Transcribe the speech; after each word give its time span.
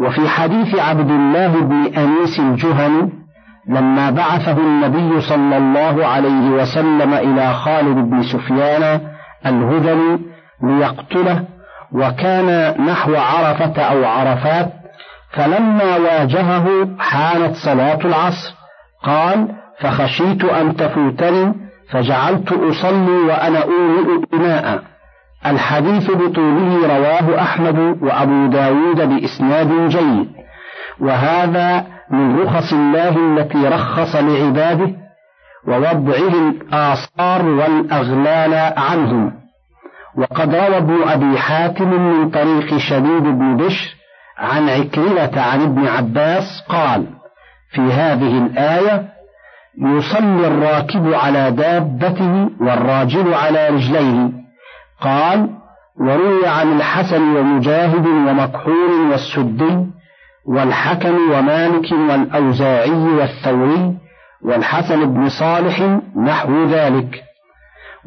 وفي 0.00 0.28
حديث 0.28 0.74
عبد 0.78 1.10
الله 1.10 1.60
بن 1.60 1.86
أنيس 1.86 2.40
الجهني 2.40 3.12
لما 3.68 4.10
بعثه 4.10 4.56
النبي 4.58 5.20
صلى 5.20 5.56
الله 5.56 6.06
عليه 6.06 6.50
وسلم 6.50 7.14
إلى 7.14 7.54
خالد 7.54 7.96
بن 8.10 8.22
سفيان 8.22 9.00
الهذلي 9.46 10.18
ليقتله 10.62 11.44
وكان 11.92 12.74
نحو 12.86 13.14
عرفة 13.16 13.82
أو 13.82 14.04
عرفات 14.04 14.72
فلما 15.30 15.96
واجهه 15.96 16.88
حانت 16.98 17.56
صلاة 17.56 17.98
العصر 18.04 18.54
قال 19.04 19.48
فخشيت 19.80 20.44
أن 20.44 20.76
تفوتني 20.76 21.54
فجعلت 21.90 22.52
أصلي 22.52 23.10
وأنا 23.28 23.62
أومئ 23.62 24.24
إناء 24.34 24.82
الحديث 25.46 26.10
بطوله 26.10 26.86
رواه 26.86 27.42
أحمد 27.42 27.78
وأبو 28.02 28.46
داود 28.46 29.00
بإسناد 29.08 29.88
جيد. 29.88 30.28
وهذا 31.00 31.86
من 32.10 32.40
رخص 32.40 32.72
الله 32.72 33.16
التي 33.16 33.68
رخص 33.68 34.16
لعباده 34.16 34.90
ووضعه 35.68 36.50
الآثار 36.50 37.46
والأغلال 37.46 38.72
عنهم. 38.76 39.32
وقد 40.16 40.54
روى 40.54 40.76
ابن 40.76 41.02
أبي 41.02 41.38
حاتم 41.38 41.88
من 41.88 42.30
طريق 42.30 42.76
شديد 42.76 43.22
بن 43.22 43.56
بشر 43.56 43.94
عن 44.38 44.68
عكرمة 44.68 45.40
عن 45.40 45.62
ابن 45.62 45.86
عباس 45.86 46.64
قال 46.68 47.06
في 47.70 47.80
هذه 47.80 48.46
الآية 48.46 49.08
يصلي 49.78 50.46
الراكب 50.46 51.14
على 51.14 51.50
دابته 51.50 52.50
والراجل 52.60 53.34
على 53.34 53.68
رجليه 53.68 54.43
قال 55.04 55.50
وروي 56.00 56.46
عن 56.46 56.76
الحسن 56.76 57.36
ومجاهد 57.36 58.06
ومكحول 58.06 59.10
والسدي 59.10 59.86
والحكم 60.46 61.14
ومالك 61.32 61.92
والأوزاعي 61.92 62.90
والثوري 62.90 63.96
والحسن 64.42 65.14
بن 65.14 65.28
صالح 65.28 65.98
نحو 66.16 66.64
ذلك 66.64 67.24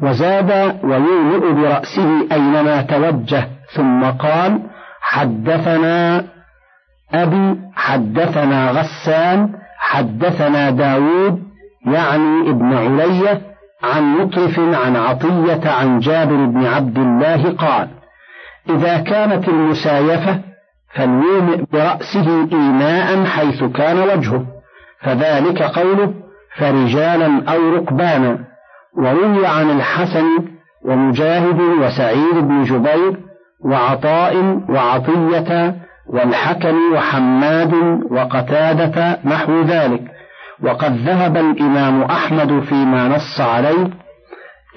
وزاد 0.02 0.50
ويومئ 0.84 1.52
برأسه 1.52 2.26
أينما 2.32 2.82
توجه 2.82 3.48
ثم 3.74 4.04
قال 4.04 4.60
حدثنا 5.00 6.24
أبي 7.14 7.60
حدثنا 7.76 8.70
غسان 8.70 9.52
حدثنا 9.78 10.70
داود 10.70 11.42
يعني 11.86 12.50
ابن 12.50 12.74
علية 12.74 13.47
عن 13.82 14.18
مطرف 14.18 14.58
عن 14.58 14.96
عطية 14.96 15.70
عن 15.70 15.98
جابر 15.98 16.44
بن 16.44 16.66
عبد 16.66 16.98
الله 16.98 17.52
قال 17.52 17.88
إذا 18.70 18.98
كانت 18.98 19.48
المسايفة 19.48 20.40
فليومئ 20.94 21.64
برأسه 21.72 22.48
إيماء 22.52 23.24
حيث 23.24 23.64
كان 23.64 23.98
وجهه 23.98 24.46
فذلك 25.00 25.62
قوله 25.62 26.14
فرجالا 26.56 27.52
أو 27.52 27.74
ركبانا 27.74 28.38
وروي 28.96 29.46
عن 29.46 29.70
الحسن 29.70 30.24
ومجاهد 30.84 31.60
وسعيد 31.60 32.34
بن 32.34 32.62
جبير 32.62 33.16
وعطاء 33.64 34.62
وعطية 34.68 35.76
والحكم 36.06 36.76
وحماد 36.94 37.74
وقتادة 38.10 39.18
نحو 39.24 39.62
ذلك. 39.62 40.17
وقد 40.62 40.96
ذهب 40.96 41.36
الإمام 41.36 42.02
أحمد 42.02 42.60
فيما 42.60 43.08
نص 43.08 43.40
عليه 43.40 43.90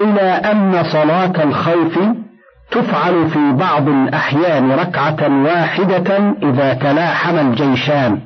إلى 0.01 0.21
أن 0.21 0.83
صلاة 0.83 1.43
الخوف 1.43 1.99
تفعل 2.71 3.29
في 3.29 3.51
بعض 3.51 3.87
الأحيان 3.87 4.71
ركعة 4.71 5.43
واحدة 5.43 6.33
إذا 6.43 6.73
تلاحم 6.73 7.37
الجيشان 7.37 8.19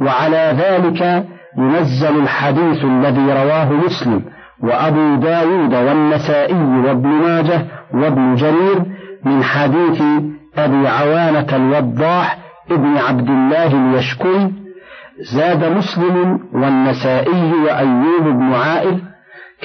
وعلى 0.00 0.56
ذلك 0.58 1.24
ينزل 1.58 2.20
الحديث 2.22 2.84
الذي 2.84 3.32
رواه 3.32 3.72
مسلم 3.72 4.22
وأبو 4.62 5.14
داود 5.14 5.74
والنسائي 5.74 6.54
وابن 6.54 7.08
ماجه 7.08 7.66
وابن 7.94 8.34
جرير 8.34 8.82
من 9.24 9.44
حديث 9.44 10.02
أبي 10.58 10.88
عوانة 10.88 11.46
الوضاح 11.56 12.38
ابن 12.70 12.96
عبد 12.96 13.28
الله 13.28 13.66
اليشكري 13.66 14.65
زاد 15.20 15.64
مسلم 15.64 16.40
والنسائي 16.52 17.52
وأيوب 17.52 18.22
بن 18.22 18.52
عائل 18.54 19.00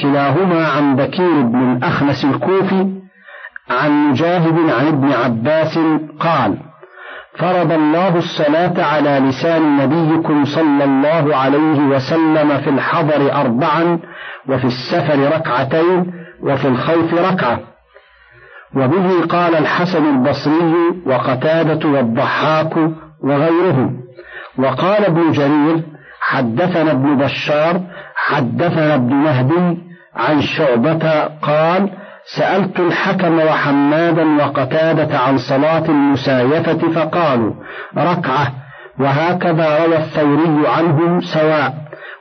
كلاهما 0.02 0.68
عن 0.68 0.96
بكير 0.96 1.42
بن 1.42 1.72
الأخنس 1.72 2.26
الكوفي 2.26 3.02
عن 3.70 4.10
مجاهد 4.10 4.70
عن 4.70 4.88
ابن 4.88 5.12
عباس 5.12 5.80
قال 6.20 6.58
فرض 7.38 7.72
الله 7.72 8.18
الصلاة 8.18 8.84
على 8.84 9.20
لسان 9.20 9.78
نبيكم 9.78 10.46
صلى 10.46 10.84
الله 10.84 11.36
عليه 11.36 11.80
وسلم 11.80 12.58
في 12.58 12.70
الحضر 12.70 13.34
أربعا 13.34 14.00
وفي 14.50 14.66
السفر 14.66 15.36
ركعتين 15.36 16.14
وفي 16.42 16.68
الخوف 16.68 17.14
ركعة. 17.14 17.60
وبه 18.76 19.26
قال 19.26 19.56
الحسن 19.56 20.10
البصري 20.10 20.74
وقتادة 21.06 21.90
والضحاك 21.90 22.78
وغيرهم. 23.24 24.02
وقال 24.58 25.06
ابن 25.06 25.32
جرير 25.32 25.84
حدثنا 26.22 26.92
ابن 26.92 27.18
بشار 27.18 27.82
حدثنا 28.16 28.96
ابن 28.96 29.14
مهدي 29.14 29.78
عن 30.16 30.42
شعبة 30.42 31.24
قال 31.42 31.90
سألت 32.38 32.80
الحكم 32.80 33.40
وحمادا 33.40 34.44
وقتادة 34.44 35.20
عن 35.20 35.38
صلاة 35.38 35.86
المسايفة 35.90 36.92
فقالوا 36.92 37.54
ركعة 37.98 38.48
وهكذا 39.00 39.86
روى 39.86 39.98
الثوري 39.98 40.68
عنهم 40.68 41.22
سواء. 41.22 41.74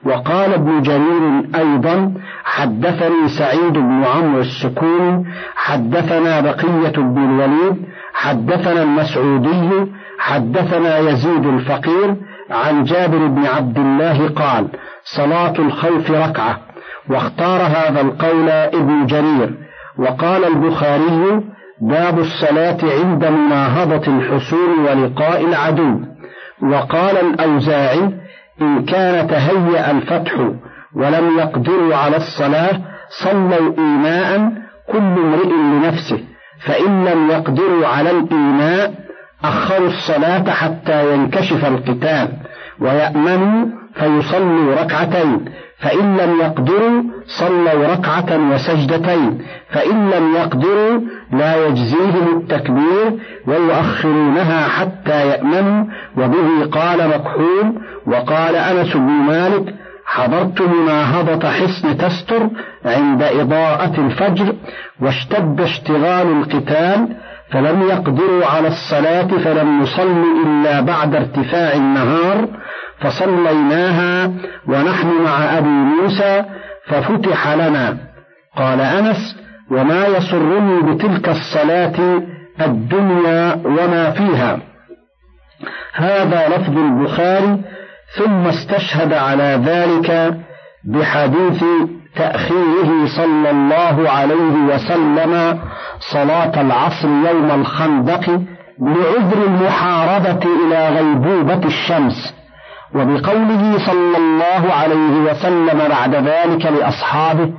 وقال 0.04 0.54
ابن 0.54 0.82
جرير 0.82 1.42
أيضا 1.54 2.14
حدثني 2.44 3.28
سعيد 3.38 3.72
بن 3.72 4.04
عمرو 4.04 4.41
السكون 4.41 5.26
حدثنا 5.56 6.41
بقية 6.41 6.97
بن 6.97 7.24
الوليد 7.24 7.84
حدثنا 8.14 8.82
المسعودي 8.82 9.92
حدثنا 10.20 10.98
يزيد 10.98 11.47
الفقير 11.47 12.16
عن 12.50 12.84
جابر 12.84 13.26
بن 13.26 13.47
عبد 13.47 13.78
الله 13.78 14.28
قال 14.28 14.69
صلاة 15.04 15.54
الخوف 15.58 16.10
ركعة. 16.10 16.60
واختار 17.10 17.60
هذا 17.62 18.00
القول 18.00 18.48
ابن 18.50 19.06
جرير. 19.06 19.54
وقال 19.98 20.44
البخاري 20.44 21.41
باب 21.80 22.19
الصلاة 22.19 22.78
عند 22.82 23.25
مناهضة 23.25 24.06
الحصول 24.19 24.70
ولقاء 24.78 25.44
العدو. 25.44 26.00
وقال 26.62 27.16
الأوزاعي 27.16 28.10
إن 28.60 28.84
كان 28.84 29.26
تهيأ 29.28 29.91
الفتح 29.91 30.32
ولم 30.97 31.38
يقدروا 31.38 31.97
على 31.97 32.16
الصلاة 32.16 32.80
صلوا 33.25 33.75
إيماء 33.78 34.53
كل 34.92 34.98
امرئ 34.98 35.53
لنفسه 35.53 36.20
فإن 36.66 37.04
لم 37.04 37.30
يقدروا 37.30 37.86
على 37.86 38.10
الإيماء 38.10 39.09
أخروا 39.44 39.88
الصلاة 39.88 40.50
حتى 40.50 41.14
ينكشف 41.14 41.64
القتال 41.64 42.28
ويأمنوا 42.80 43.66
فيصلوا 43.94 44.74
ركعتين 44.74 45.44
فإن 45.78 46.16
لم 46.16 46.40
يقدروا 46.40 47.02
صلوا 47.26 47.92
ركعة 47.92 48.50
وسجدتين 48.52 49.38
فإن 49.70 50.10
لم 50.10 50.34
يقدروا 50.34 51.00
لا 51.32 51.66
يجزيهم 51.66 52.36
التكبير 52.40 53.12
ويؤخرونها 53.46 54.68
حتى 54.68 55.26
يأمنوا 55.28 55.84
وبه 56.16 56.70
قال 56.72 57.08
مكحول 57.08 57.72
وقال 58.06 58.56
أنس 58.56 58.92
بن 58.96 59.00
مالك 59.10 59.74
حضرت 60.06 60.62
مناهضة 60.62 61.48
حصن 61.50 61.96
تستر 61.96 62.48
عند 62.84 63.22
إضاءة 63.22 64.00
الفجر 64.00 64.54
واشتد 65.00 65.60
اشتغال 65.60 66.26
القتال 66.26 67.08
فلم 67.52 67.82
يقدروا 67.82 68.46
على 68.46 68.68
الصلاة 68.68 69.26
فلم 69.26 69.82
نصل 69.82 70.24
إلا 70.46 70.80
بعد 70.80 71.14
ارتفاع 71.14 71.72
النهار 71.72 72.48
فصليناها 73.00 74.32
ونحن 74.68 75.08
مع 75.24 75.58
أبي 75.58 75.68
موسى 75.68 76.44
ففتح 76.86 77.48
لنا. 77.48 77.97
قال 78.56 78.80
أنس 78.80 79.36
وما 79.70 80.06
يسرني 80.06 80.82
بتلك 80.82 81.28
الصلاة 81.28 82.22
الدنيا 82.60 83.54
وما 83.64 84.10
فيها. 84.10 84.58
هذا 85.94 86.48
لفظ 86.48 86.78
البخاري 86.78 87.60
ثم 88.18 88.46
استشهد 88.46 89.12
على 89.12 89.60
ذلك 89.64 90.34
بحديث 90.84 91.64
تأخيره 92.16 93.07
صلى 93.16 93.51
الله 93.51 94.10
عليه 94.10 94.74
وسلم 94.74 95.59
صلاة 96.12 96.60
العصر 96.60 97.09
يوم 97.09 97.51
الخندق 97.60 98.41
لعذر 98.80 99.47
المحاربة 99.47 100.41
إلى 100.45 100.89
غيبوبة 100.89 101.66
الشمس. 101.66 102.34
وبقوله 102.95 103.78
صلى 103.78 104.16
الله 104.16 104.72
عليه 104.72 105.30
وسلم 105.30 105.89
بعد 105.89 106.15
ذلك 106.15 106.66
لأصحابه 106.66 107.51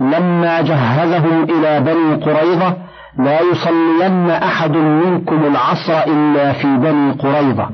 لما 0.00 0.60
جهزهم 0.60 1.44
إلى 1.44 1.80
بني 1.80 2.24
قريظة 2.24 2.76
لا 3.18 3.40
يصلين 3.40 4.30
أحد 4.30 4.76
منكم 4.76 5.44
العصر 5.44 5.98
إلا 6.06 6.52
في 6.52 6.76
بني 6.76 7.12
قريظة. 7.12 7.68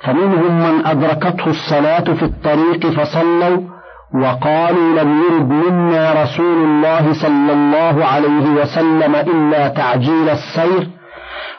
فمنهم 0.00 0.58
من 0.58 0.86
أدركته 0.86 1.46
الصلاة 1.46 2.04
في 2.14 2.22
الطريق 2.22 2.86
فصلوا 2.86 3.75
وقالوا 4.14 5.02
لم 5.02 5.22
يرد 5.22 5.50
منا 5.50 6.22
رسول 6.22 6.64
الله 6.64 7.12
صلى 7.12 7.52
الله 7.52 8.04
عليه 8.04 8.46
وسلم 8.62 9.16
إلا 9.16 9.68
تعجيل 9.68 10.28
السير 10.28 10.88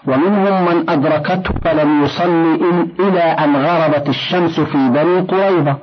ومنهم 0.07 0.65
من 0.65 0.89
أدركته 0.89 1.51
فلم 1.63 2.03
يصل 2.03 2.57
إلى 2.99 3.21
أن 3.21 3.55
غربت 3.55 4.09
الشمس 4.09 4.59
في 4.59 4.77
بني 4.77 5.19
قريظة 5.19 5.77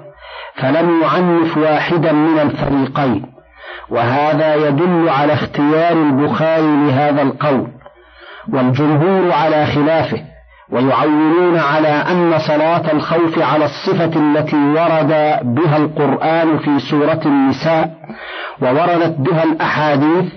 فلم 0.54 1.02
يعنف 1.02 1.56
واحدا 1.58 2.12
من 2.12 2.38
الفريقين. 2.38 3.26
وهذا 3.90 4.54
يدل 4.54 5.08
على 5.08 5.32
اختيار 5.32 5.92
البخاري 5.92 6.76
لهذا 6.86 7.22
القول 7.22 7.68
والجمهور 8.52 9.32
على 9.32 9.66
خلافه. 9.66 10.33
ويعولون 10.72 11.58
على 11.58 11.88
أن 11.88 12.38
صلاة 12.38 12.92
الخوف 12.92 13.38
على 13.38 13.64
الصفة 13.64 14.10
التي 14.16 14.56
ورد 14.56 15.38
بها 15.42 15.76
القرآن 15.76 16.58
في 16.58 16.78
سورة 16.90 17.20
النساء 17.26 17.90
ووردت 18.62 19.16
بها 19.18 19.44
الأحاديث 19.44 20.32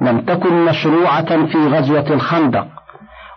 لم 0.00 0.20
تكن 0.20 0.64
مشروعة 0.64 1.46
في 1.46 1.58
غزوة 1.58 2.10
الخندق 2.10 2.66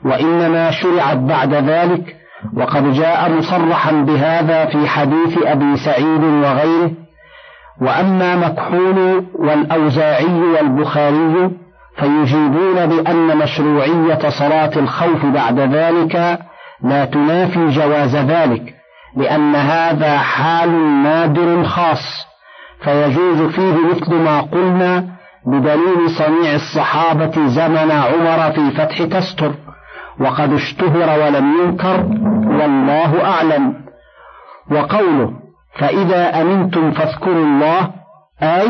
وإنما 0.06 0.72
شرعت 0.72 1.18
بعد 1.18 1.54
ذلك 1.54 2.16
وقد 2.58 2.94
جاء 2.94 3.32
مصرحا 3.32 3.92
بهذا 3.92 4.66
في 4.66 4.88
حديث 4.88 5.38
أبي 5.44 5.78
سعيد 5.78 6.24
وغيره. 6.24 6.92
وأما 7.82 8.36
مكحول 8.36 9.26
والأوزاعي 9.36 10.42
والبخاري 10.42 11.52
فيجيبون 12.00 12.86
بأن 12.86 13.38
مشروعية 13.38 14.30
صلاة 14.30 14.80
الخوف 14.80 15.26
بعد 15.26 15.60
ذلك 15.60 16.40
لا 16.84 17.06
تنافي 17.06 17.68
جواز 17.68 18.16
ذلك 18.16 18.76
لأن 19.16 19.56
هذا 19.56 20.18
حال 20.18 20.72
نادر 21.04 21.64
خاص. 21.64 22.28
فيجوز 22.84 23.42
فيه 23.42 23.74
مثل 23.74 24.16
ما 24.16 24.42
قلنا 24.42 25.06
بدليل 25.46 26.10
صنيع 26.18 26.56
الصحابة 26.56 27.48
زمن 27.48 27.92
عمر 27.92 28.52
في 28.52 28.72
فتح 28.72 29.04
تستر. 29.04 29.52
وقد 30.20 30.54
اشتهر 30.54 31.20
ولم 31.20 31.62
ينكر 31.62 32.06
والله 32.46 33.26
أعلم. 33.26 33.74
وقوله 34.72 35.32
فإذا 35.80 36.42
أمنتم 36.42 36.92
فاذكروا 36.92 37.46
الله 37.46 37.90
أي 38.44 38.70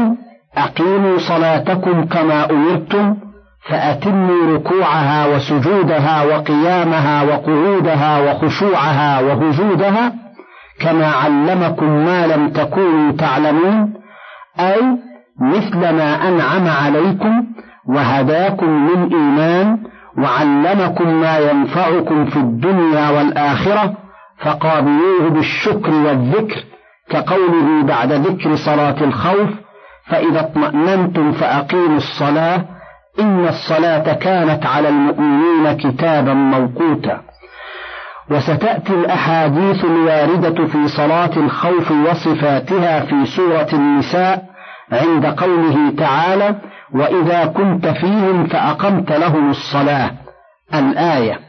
أقيموا 0.57 1.17
صلاتكم 1.17 2.05
كما 2.05 2.49
أمرتم 2.51 3.15
فأتموا 3.69 4.55
ركوعها 4.55 5.25
وسجودها 5.35 6.23
وقيامها 6.23 7.23
وقعودها 7.23 8.19
وخشوعها 8.19 9.19
وهجودها 9.21 10.13
كما 10.79 11.07
علمكم 11.07 11.89
ما 11.89 12.27
لم 12.27 12.49
تكونوا 12.49 13.11
تعلمون 13.11 13.93
أي 14.59 14.81
مثل 15.41 15.79
ما 15.79 16.27
أنعم 16.27 16.67
عليكم 16.67 17.45
وهداكم 17.87 18.87
للإيمان 18.89 19.77
وعلمكم 20.17 21.21
ما 21.21 21.37
ينفعكم 21.37 22.25
في 22.25 22.37
الدنيا 22.37 23.09
والآخرة 23.09 23.93
فقابلوه 24.39 25.29
بالشكر 25.29 25.91
والذكر 25.91 26.63
كقوله 27.09 27.83
بعد 27.83 28.11
ذكر 28.11 28.55
صلاة 28.55 29.03
الخوف 29.03 29.49
فإذا 30.09 30.39
اطمأننتم 30.39 31.31
فأقيموا 31.31 31.97
الصلاة 31.97 32.65
إن 33.19 33.47
الصلاة 33.47 34.13
كانت 34.13 34.65
على 34.65 34.89
المؤمنين 34.89 35.77
كتابا 35.77 36.33
موقوتا. 36.33 37.21
وستأتي 38.31 38.94
الأحاديث 38.94 39.85
الواردة 39.85 40.65
في 40.65 40.88
صلاة 40.88 41.38
الخوف 41.38 41.91
وصفاتها 41.91 43.00
في 43.00 43.25
سورة 43.25 43.67
النساء 43.73 44.44
عند 44.91 45.25
قوله 45.25 45.94
تعالى 45.97 46.56
وإذا 46.94 47.45
كنت 47.45 47.88
فيهم 47.88 48.47
فأقمت 48.47 49.11
لهم 49.11 49.50
الصلاة. 49.50 50.11
الآية. 50.73 51.48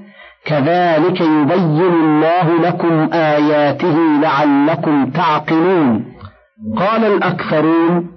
كذلك 0.45 1.21
يبين 1.21 1.93
الله 1.93 2.61
لكم 2.67 3.09
آياته 3.13 3.97
لعلكم 4.21 5.09
تعقلون. 5.09 6.05
قال 6.77 7.05
الأكثرون 7.05 8.07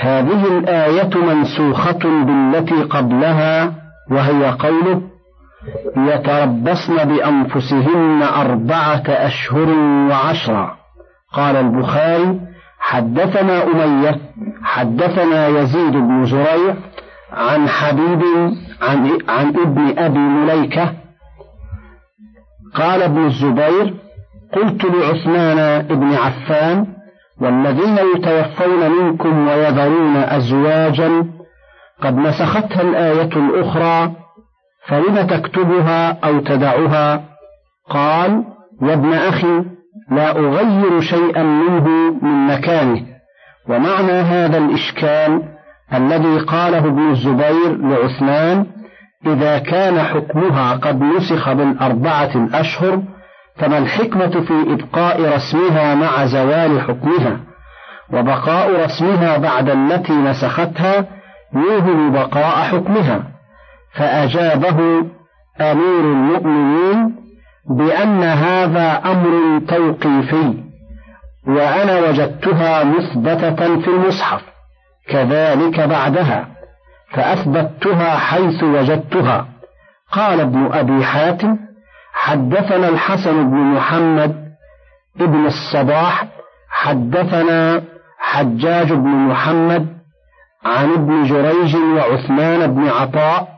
هذه 0.00 0.58
الآية 0.58 1.10
منسوخة 1.16 1.98
بالتي 2.24 2.82
قبلها 2.82 3.72
وهي 4.10 4.50
قوله 4.58 5.02
يتربصن 5.96 6.96
بأنفسهن 7.04 8.22
أربعة 8.22 9.02
أشهر 9.08 9.68
وعشرا 10.10 10.76
قال 11.32 11.56
البخاري 11.56 12.40
حدثنا 12.78 13.62
أمية 13.64 14.20
حدثنا 14.62 15.48
يزيد 15.48 15.92
بن 15.92 16.24
زريع 16.24 16.74
عن 17.32 17.68
حبيب 17.68 18.22
عن, 18.82 19.18
عن 19.28 19.48
ابن 19.48 19.98
أبي 19.98 20.18
مليكة 20.18 20.92
قال 22.74 23.02
ابن 23.02 23.26
الزبير 23.26 23.94
قلت 24.52 24.84
لعثمان 24.84 25.86
بن 25.86 26.14
عفان 26.14 26.86
والذين 27.40 27.98
يتوفون 28.16 28.90
منكم 28.90 29.48
ويذرون 29.48 30.16
أزواجا 30.16 31.24
قد 32.02 32.16
نسختها 32.16 32.82
الآية 32.82 33.30
الأخرى 33.36 34.12
فلم 34.86 35.26
تكتبها 35.26 36.18
أو 36.24 36.40
تدعها؟ 36.40 37.24
قال 37.90 38.44
يا 38.82 38.94
ابن 38.94 39.12
أخي 39.12 39.64
لا 40.10 40.30
أغير 40.30 41.00
شيئا 41.00 41.42
منه 41.42 41.88
من 42.22 42.46
مكانه. 42.46 43.02
ومعنى 43.68 44.12
هذا 44.12 44.58
الإشكال 44.58 45.42
الذي 45.94 46.38
قاله 46.38 46.78
ابن 46.78 47.10
الزبير 47.10 47.76
لعثمان 47.76 48.66
إذا 49.26 49.58
كان 49.58 50.02
حكمها 50.02 50.72
قد 50.72 51.02
نسخ 51.02 51.52
بالأربعة 51.52 52.30
الأشهر 52.34 53.02
فما 53.56 53.78
الحكمة 53.78 54.40
في 54.40 54.72
إبقاء 54.72 55.36
رسمها 55.36 55.94
مع 55.94 56.26
زوال 56.26 56.80
حكمها؟ 56.80 57.40
وبقاء 58.12 58.84
رسمها 58.84 59.36
بعد 59.36 59.68
التي 59.68 60.12
نسختها 60.12 61.04
يوهم 61.54 62.12
بقاء 62.12 62.62
حكمها. 62.62 63.22
فأجابه 63.94 64.78
أمير 65.60 66.00
المؤمنين 66.00 67.14
بأن 67.70 68.22
هذا 68.22 69.02
أمر 69.04 69.60
توقيفي 69.68 70.54
وأنا 71.46 72.08
وجدتها 72.08 72.84
مثبتة 72.84 73.80
في 73.80 73.88
المصحف 73.88 74.42
كذلك 75.08 75.80
بعدها. 75.80 76.57
فأثبتها 77.10 78.16
حيث 78.16 78.62
وجدتها. 78.62 79.46
قال 80.12 80.40
ابن 80.40 80.72
أبي 80.72 81.04
حاتم 81.04 81.56
حدثنا 82.12 82.88
الحسن 82.88 83.50
بن 83.50 83.56
محمد 83.56 84.48
ابن 85.20 85.46
الصباح 85.46 86.26
حدثنا 86.70 87.82
حجاج 88.18 88.92
بن 88.92 89.08
محمد 89.08 89.86
عن 90.64 90.92
ابن 90.92 91.24
جريج 91.24 91.76
وعثمان 91.76 92.74
بن 92.74 92.88
عطاء 92.88 93.48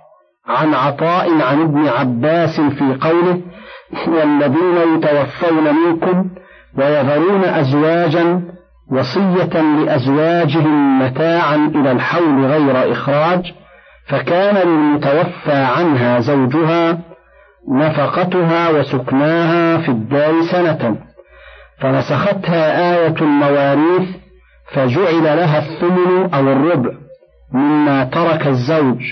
عن 0.47 0.75
عطاء 0.75 1.43
عن 1.43 1.63
ابن 1.63 1.89
عباس 1.89 2.61
في 2.61 2.99
قوله 3.01 3.41
والذين 4.07 4.77
يتوفون 4.97 5.75
منكم 5.75 6.31
ويذرون 6.79 7.45
أزواجا 7.45 8.43
وصية 8.91 9.61
لأزواجهم 9.63 11.03
متاعا 11.03 11.57
إلى 11.57 11.93
الحول 11.93 12.45
غير 12.45 12.93
إخراج 12.93 13.53
فكان 14.07 14.69
للمتوفى 14.69 15.53
عنها 15.53 16.21
زوجها 16.21 16.99
نفقتها 17.69 18.71
وسكناها 18.71 19.79
في 19.79 19.89
الدار 19.89 20.43
سنة. 20.43 20.97
فنسختها 21.79 22.95
آية 22.95 23.15
المواريث 23.21 24.09
فجعل 24.73 25.25
لها 25.25 25.59
الثمن 25.59 26.35
أو 26.35 26.41
الربع 26.41 26.91
مما 27.53 28.05
ترك 28.05 28.47
الزوج. 28.47 29.03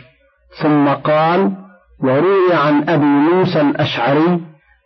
ثم 0.63 0.89
قال 0.89 1.53
وروي 2.01 2.55
عن 2.55 2.89
أبي 2.89 3.05
موسى 3.05 3.61
الأشعري 3.61 4.41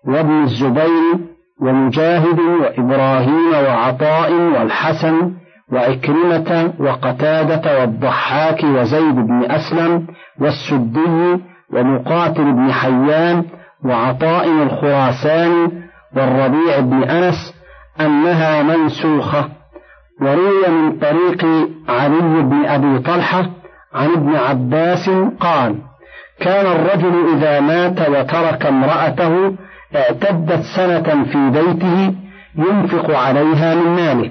وابن 0.04 0.42
الزبير 0.42 1.31
ومجاهد 1.62 2.38
وإبراهيم 2.40 3.52
وعطاء 3.52 4.32
والحسن 4.32 5.32
وعكرمة 5.72 6.72
وقتادة 6.78 7.80
والضحاك 7.80 8.64
وزيد 8.64 9.14
بن 9.14 9.50
أسلم 9.50 10.06
والسدي 10.40 11.40
ومقاتل 11.72 12.52
بن 12.52 12.72
حيان 12.72 13.44
وعطاء 13.84 14.48
الخراساني 14.62 15.68
والربيع 16.16 16.80
بن 16.80 17.02
أنس 17.02 17.54
أنها 18.00 18.62
منسوخة. 18.62 19.48
وروي 20.20 20.68
من 20.68 20.98
طريق 20.98 21.44
علي 21.88 22.42
بن 22.42 22.64
أبي 22.66 22.98
طلحة 22.98 23.50
عن 23.94 24.10
ابن 24.12 24.36
عباس 24.36 25.10
قال 25.40 25.78
كان 26.40 26.66
الرجل 26.66 27.36
إذا 27.36 27.60
مات 27.60 28.08
وترك 28.08 28.66
امرأته 28.66 29.54
اعتدت 29.96 30.62
سنة 30.76 31.24
في 31.24 31.50
بيته 31.50 32.14
ينفق 32.56 33.18
عليها 33.18 33.74
من 33.74 33.96
ماله. 33.96 34.30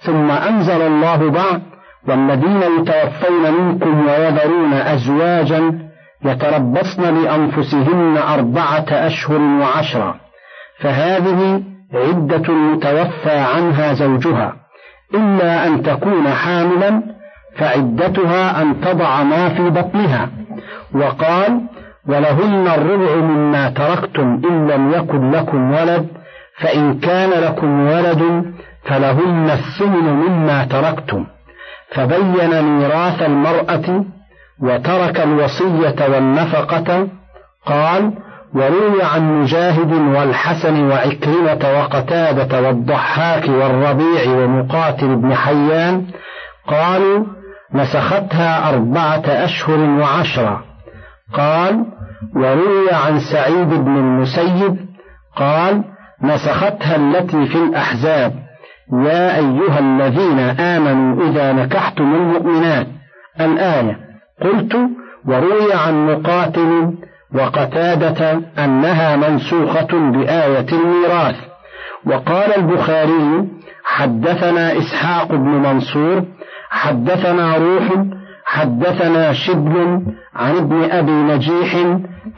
ثم 0.00 0.30
أنزل 0.30 0.82
الله 0.82 1.30
بعد 1.30 1.62
والذين 2.08 2.62
يتوفون 2.62 3.52
منكم 3.60 4.06
ويذرون 4.06 4.72
أزواجا 4.72 5.88
يتربصن 6.24 7.22
لأنفسهن 7.22 8.16
أربعة 8.16 8.86
أشهر 8.90 9.40
وعشرا 9.40 10.14
فهذه 10.78 11.62
عدة 11.94 12.42
المتوفى 12.48 13.38
عنها 13.38 13.92
زوجها. 13.92 14.56
إلا 15.14 15.66
أن 15.66 15.82
تكون 15.82 16.28
حاملا 16.28 17.02
فعدتها 17.56 18.62
أن 18.62 18.80
تضع 18.80 19.22
ما 19.22 19.48
في 19.48 19.70
بطنها. 19.70 20.28
وقال 20.94 21.60
ولهن 22.08 22.66
الربع 22.68 23.14
مما 23.14 23.70
تركتم 23.70 24.42
إن 24.50 24.66
لم 24.70 24.92
يكن 24.92 25.30
لكم 25.30 25.72
ولد 25.72 26.06
فإن 26.58 26.98
كان 26.98 27.30
لكم 27.30 27.86
ولد 27.86 28.44
فلهن 28.84 29.50
الثمن 29.50 30.04
مما 30.04 30.64
تركتم. 30.64 31.26
فبين 31.94 32.62
ميراث 32.62 33.22
المرأة 33.22 34.04
وترك 34.62 35.20
الوصية 35.20 35.96
والنفقة 36.08 37.08
قال 37.66 38.12
وروي 38.54 39.02
عن 39.02 39.40
مجاهد 39.42 39.92
والحسن 39.92 40.90
وعكرمة 40.90 41.78
وقتادة 41.78 42.60
والضحاك 42.60 43.48
والربيع 43.48 44.22
ومقاتل 44.28 45.16
بن 45.16 45.34
حيان 45.34 46.06
قالوا 46.66 47.24
نسختها 47.74 48.68
أربعة 48.68 49.22
أشهر 49.26 49.78
وعشرة. 49.78 50.64
قال 51.34 51.86
وروي 52.36 52.92
عن 52.92 53.20
سعيد 53.20 53.68
بن 53.68 53.96
المسيب 53.96 54.76
قال 55.36 55.84
نسختها 56.22 56.96
التي 56.96 57.46
في 57.46 57.58
الأحزاب. 57.58 58.32
يا 58.92 59.36
أيها 59.36 59.78
الذين 59.78 60.38
آمنوا 60.60 61.30
إذا 61.30 61.52
نكحتم 61.52 62.14
المؤمنات. 62.14 62.86
الآية 63.40 63.96
قلت 64.42 64.76
وروي 65.28 65.72
عن 65.74 66.06
مقاتل 66.06 66.94
وقتادة 67.34 68.40
أنها 68.58 69.16
منسوخة 69.16 70.10
بآية 70.10 70.66
الميراث. 70.72 71.36
وقال 72.06 72.56
البخاري 72.56 73.48
حدثنا 73.84 74.78
إسحاق 74.78 75.28
بن 75.28 75.48
منصور 75.48 76.24
حدثنا 76.70 77.56
روح 77.56 77.92
حدثنا 78.46 79.32
شبل 79.32 80.02
عن 80.36 80.56
ابن 80.56 80.82
أبي 80.90 81.12
نجيح 81.12 81.76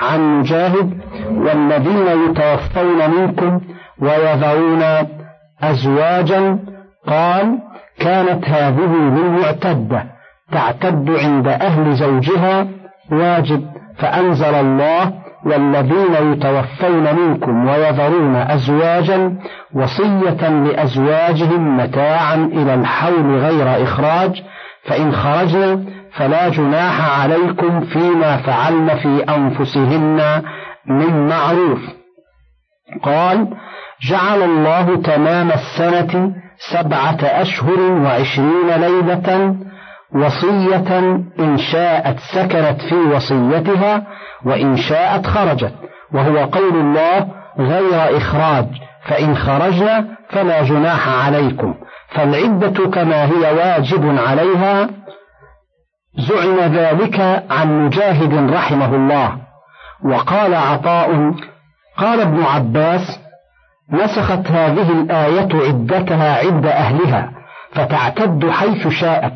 عن 0.01 0.41
مجاهد 0.41 0.99
والذين 1.31 2.07
يتوفون 2.07 3.11
منكم 3.11 3.61
ويذرون 3.99 4.83
أزواجا 5.63 6.59
قال 7.07 7.59
كانت 7.99 8.49
هذه 8.49 8.93
للمعتدة 8.95 10.05
تعتد 10.53 11.11
عند 11.11 11.49
أهل 11.49 11.95
زوجها 11.95 12.67
واجب 13.13 13.65
فأنزل 13.99 14.55
الله 14.55 15.13
والذين 15.45 16.33
يتوفون 16.33 17.15
منكم 17.15 17.69
ويذرون 17.69 18.37
أزواجا 18.37 19.37
وصية 19.75 20.49
لأزواجهم 20.49 21.77
متاعا 21.77 22.35
إلى 22.35 22.75
الحول 22.75 23.37
غير 23.39 23.83
إخراج 23.83 24.43
فإن 24.85 25.13
خرجن 25.13 25.98
فلا 26.19 26.49
جناح 26.49 27.21
عليكم 27.21 27.81
فيما 27.81 28.37
فعلن 28.37 28.97
في 28.97 29.25
أنفسهن 29.29 30.43
من 30.87 31.29
معروف. 31.29 31.81
قال 33.03 33.49
جعل 34.11 34.43
الله 34.43 34.97
تمام 35.03 35.51
السنة 35.51 36.33
سبعة 36.73 37.19
أشهر 37.23 37.81
وعشرين 37.81 38.69
ليلة 38.77 39.57
وصية 40.15 40.99
إن 41.39 41.59
شاءت 41.59 42.19
سكنت 42.19 42.83
في 42.89 42.95
وصيتها 42.95 44.07
وإن 44.45 44.77
شاءت 44.77 45.27
خرجت 45.27 45.75
وهو 46.13 46.39
قول 46.39 46.77
الله 46.81 47.27
غير 47.59 48.17
إخراج 48.17 48.67
فإن 49.09 49.37
خرجنا 49.37 50.07
فلا 50.31 50.63
جناح 50.63 51.27
عليكم 51.27 51.75
فالعدة 52.09 52.87
كما 52.91 53.25
هي 53.25 53.55
واجب 53.57 54.19
عليها 54.19 54.89
زعم 56.17 56.61
ذلك 56.61 57.45
عن 57.51 57.87
مجاهد 57.87 58.51
رحمه 58.53 58.95
الله. 58.95 59.37
وقال 60.05 60.55
عطاء 60.55 61.35
قال 61.97 62.21
ابن 62.21 62.43
عباس 62.43 63.21
نسخت 63.93 64.51
هذه 64.51 64.93
الآية 64.93 65.49
عدتها 65.67 66.47
عند 66.47 66.67
أهلها 66.67 67.31
فتعتد 67.73 68.51
حيث 68.51 68.89
شاءت 68.89 69.33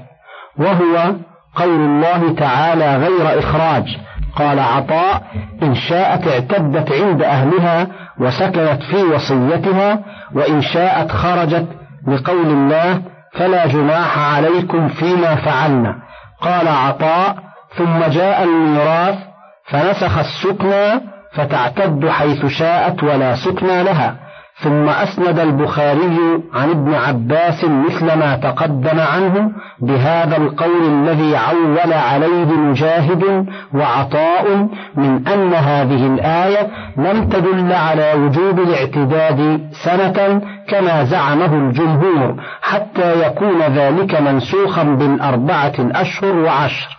وهو 0.59 1.15
قول 1.55 1.81
الله 1.81 2.35
تعالى 2.35 2.97
غير 2.97 3.39
إخراج. 3.39 3.99
قال 4.37 4.59
عطاء 4.59 5.23
إن 5.63 5.75
شاءت 5.75 6.29
اعتدت 6.29 6.93
عند 6.93 7.23
أهلها 7.23 7.87
وسكنت 8.21 8.83
في 8.91 9.03
وصيتها 9.03 9.99
وإن 10.35 10.61
شاءت 10.63 11.11
خرجت 11.11 11.67
لقول 12.09 12.47
الله 12.47 13.03
فلا 13.33 13.67
جناح 13.67 14.19
عليكم 14.19 14.89
فيما 14.89 15.35
فعلنا. 15.35 16.12
قال 16.43 16.69
عطاء 16.69 17.37
ثم 17.77 18.05
جاء 18.05 18.45
الميراث 18.45 19.19
فنسخ 19.65 20.19
السكنى 20.19 21.01
فتعتد 21.33 22.09
حيث 22.09 22.47
شاءت 22.47 23.03
ولا 23.03 23.37
سكنى 23.37 23.83
لها. 23.83 24.17
ثم 24.61 24.89
أسند 24.89 25.39
البخاري 25.39 26.43
عن 26.55 26.71
ابن 26.71 26.95
عباس 26.95 27.65
مثل 27.65 28.05
ما 28.19 28.37
تقدم 28.37 29.01
عنه 29.01 29.51
بهذا 29.81 30.37
القول 30.37 30.87
الذي 30.87 31.37
عول 31.37 31.93
عليه 31.93 32.45
مجاهد 32.45 33.47
وعطاء 33.75 34.69
من 34.97 35.29
أن 35.29 35.55
هذه 35.55 36.07
الآية 36.07 36.69
لم 36.97 37.29
تدل 37.29 37.73
على 37.73 38.13
وجوب 38.15 38.61
الاعتداد 38.61 39.61
سنة 39.85 40.41
كما 40.69 41.05
زعمه 41.05 41.55
الجمهور 41.55 42.37
حتى 42.63 43.27
يكون 43.27 43.63
ذلك 43.63 44.21
منسوخا 44.21 44.83
بالأربعة 44.83 45.73
الأشهر 45.79 46.37
وعشر. 46.37 46.99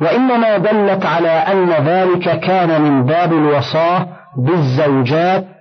وإنما 0.00 0.56
دلت 0.58 1.06
على 1.06 1.28
أن 1.28 1.68
ذلك 1.68 2.40
كان 2.40 2.82
من 2.82 3.04
باب 3.04 3.32
الوصاة 3.32 4.06
بالزوجات 4.36 5.51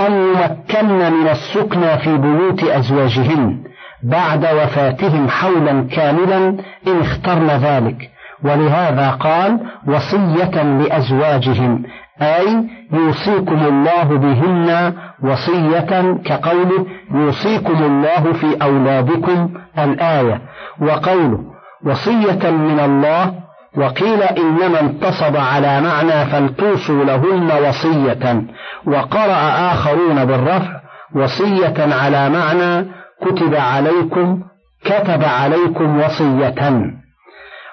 أن 0.00 0.12
يمكن 0.12 0.88
من 0.88 1.28
السكنى 1.28 1.98
في 1.98 2.16
بيوت 2.18 2.64
أزواجهن 2.64 3.62
بعد 4.02 4.44
وفاتهم 4.44 5.28
حولا 5.28 5.86
كاملا 5.92 6.48
إن 6.86 7.00
اخترن 7.00 7.46
ذلك. 7.46 8.10
ولهذا 8.44 9.10
قال 9.10 9.60
وصية 9.86 10.62
لأزواجهم 10.62 11.82
أي 12.22 12.68
يوصيكم 12.92 13.66
الله 13.66 14.04
بهن 14.04 14.94
وصية 15.22 16.18
كقوله 16.24 16.86
يوصيكم 17.14 17.84
الله 17.84 18.32
في 18.32 18.62
أولادكم 18.62 19.50
الآية. 19.78 20.40
وقوله 20.80 21.40
وصية 21.86 22.50
من 22.50 22.80
الله 22.80 23.34
وقيل 23.76 24.22
إنما 24.22 24.80
انتصب 24.80 25.36
على 25.36 25.80
معنى 25.80 26.26
فلتوصوا 26.26 27.04
لهن 27.04 27.50
وصية 27.68 28.42
وقرأ 28.86 29.72
آخرون 29.72 30.24
بالرفع 30.24 30.80
وصية 31.14 31.94
على 31.94 32.28
معنى 32.28 32.86
كتب 33.22 33.54
عليكم 33.54 34.42
كتب 34.84 35.24
عليكم 35.24 36.00
وصية. 36.00 36.90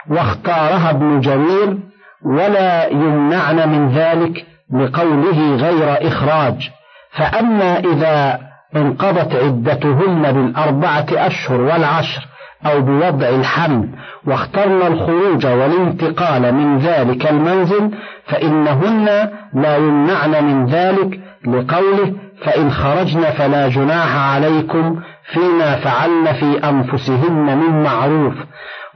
واختارها 0.09 0.89
ابن 0.89 1.19
جرير 1.19 1.77
ولا 2.25 2.87
يمنعن 2.87 3.69
من 3.69 3.89
ذلك 3.89 4.45
لقوله 4.73 5.55
غير 5.55 6.07
إخراج. 6.07 6.69
فأما 7.11 7.79
إذا 7.79 8.39
انقضت 8.75 9.35
عدتهن 9.35 10.31
بالأربعة 10.31 11.05
أشهر 11.11 11.61
والعشر 11.61 12.27
أو 12.71 12.81
بوضع 12.81 13.29
الحمل 13.29 13.89
واخترن 14.25 14.81
الخروج 14.81 15.45
والانتقال 15.45 16.53
من 16.53 16.77
ذلك 16.77 17.29
المنزل 17.29 17.91
فإنهن 18.25 19.29
لا 19.53 19.77
يمنعن 19.77 20.43
من 20.43 20.65
ذلك 20.65 21.19
لقوله 21.45 22.13
فإن 22.45 22.71
خرجن 22.71 23.21
فلا 23.21 23.67
جناح 23.67 24.15
عليكم 24.33 24.99
فيما 25.33 25.75
فعلن 25.75 26.33
في 26.33 26.69
أنفسهن 26.69 27.57
من 27.57 27.83
معروف. 27.83 28.33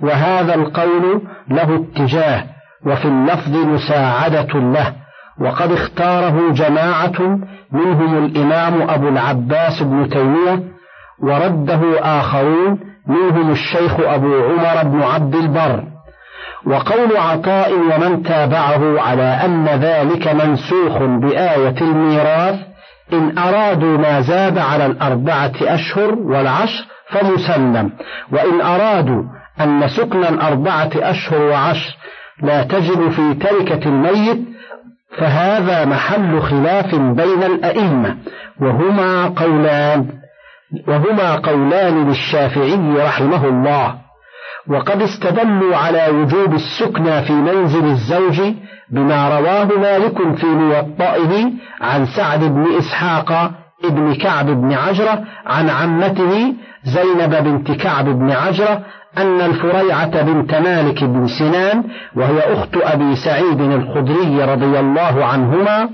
وهذا 0.02 0.56
القول 0.56 1.22
له 1.50 1.76
اتجاه 1.76 2.44
وفي 2.86 3.06
اللفظ 3.06 3.56
مساعدة 3.56 4.60
له 4.60 4.94
وقد 5.42 5.72
اختاره 5.72 6.52
جماعة 6.52 7.40
منهم 7.72 8.26
الإمام 8.26 8.90
أبو 8.90 9.08
العباس 9.08 9.84
بن 9.84 10.10
تيمية 10.10 10.64
ورده 11.20 12.00
آخرون 12.20 12.80
منهم 13.08 13.52
الشيخ 13.52 14.00
أبو 14.00 14.34
عمر 14.44 14.84
بن 14.84 15.02
عبد 15.04 15.36
البر. 15.36 15.84
وقول 16.66 17.18
عطاء 17.18 17.74
ومن 17.74 18.24
تابعه 18.24 19.02
على 19.02 19.24
أن 19.24 19.66
ذلك 19.66 20.28
منسوخ 20.28 20.98
بآية 20.98 21.82
الميراث 21.82 22.60
إن 23.14 23.38
أرادوا 23.38 23.98
ما 23.98 24.22
زاد 24.22 24.58
على 24.58 24.86
الأربعة 24.86 25.52
أشهر 25.62 26.16
والعشر 26.16 26.86
فمسلم. 27.10 27.92
وإن 28.32 28.62
أرادوا 28.62 29.24
أن 29.62 29.88
سكن 29.88 30.24
الأربعة 30.24 30.90
أشهر 30.96 31.42
وعشر 31.42 31.96
لا 32.44 32.64
تجب 32.64 33.10
في 33.10 33.34
تركة 33.34 33.90
الميت 33.90 34.40
فهذا 35.18 35.86
محل 35.86 36.42
خلاف 36.42 36.96
بين 36.96 37.44
الأئمة. 37.44 38.18
وهما 38.62 39.26
قولان 39.28 40.21
وهما 40.88 41.36
قولان 41.36 42.08
للشافعي 42.08 42.98
رحمه 42.98 43.46
الله. 43.46 43.96
وقد 44.68 45.02
استدلوا 45.02 45.76
على 45.78 46.08
وجوب 46.10 46.54
السكنى 46.54 47.22
في 47.22 47.34
منزل 47.34 47.86
الزوج 47.86 48.42
بما 48.92 49.40
رواه 49.40 49.66
مالك 49.66 50.36
في 50.36 50.46
موطئه 50.46 51.52
عن 51.82 52.06
سعد 52.06 52.40
بن 52.40 52.66
إسحاق 52.78 53.52
ابن 53.86 54.16
كعب 54.16 54.46
بن 54.46 54.74
عجرة 54.74 55.24
عن 55.46 55.70
عمته 55.70 56.54
زينب 56.84 57.44
بنت 57.44 57.72
كعب 57.72 58.06
بن 58.06 58.32
عجرة 58.32 58.82
أن 59.18 59.42
الفريعة 59.42 60.22
بنت 60.22 60.56
مالك 60.56 61.04
بن 61.04 61.28
سنان 61.28 61.84
وهي 62.16 62.54
أخت 62.54 62.78
أبي 62.78 63.16
سعيد 63.16 63.62
الخدري 63.62 64.44
رضي 64.44 64.80
الله 64.80 65.26
عنهما 65.26 65.90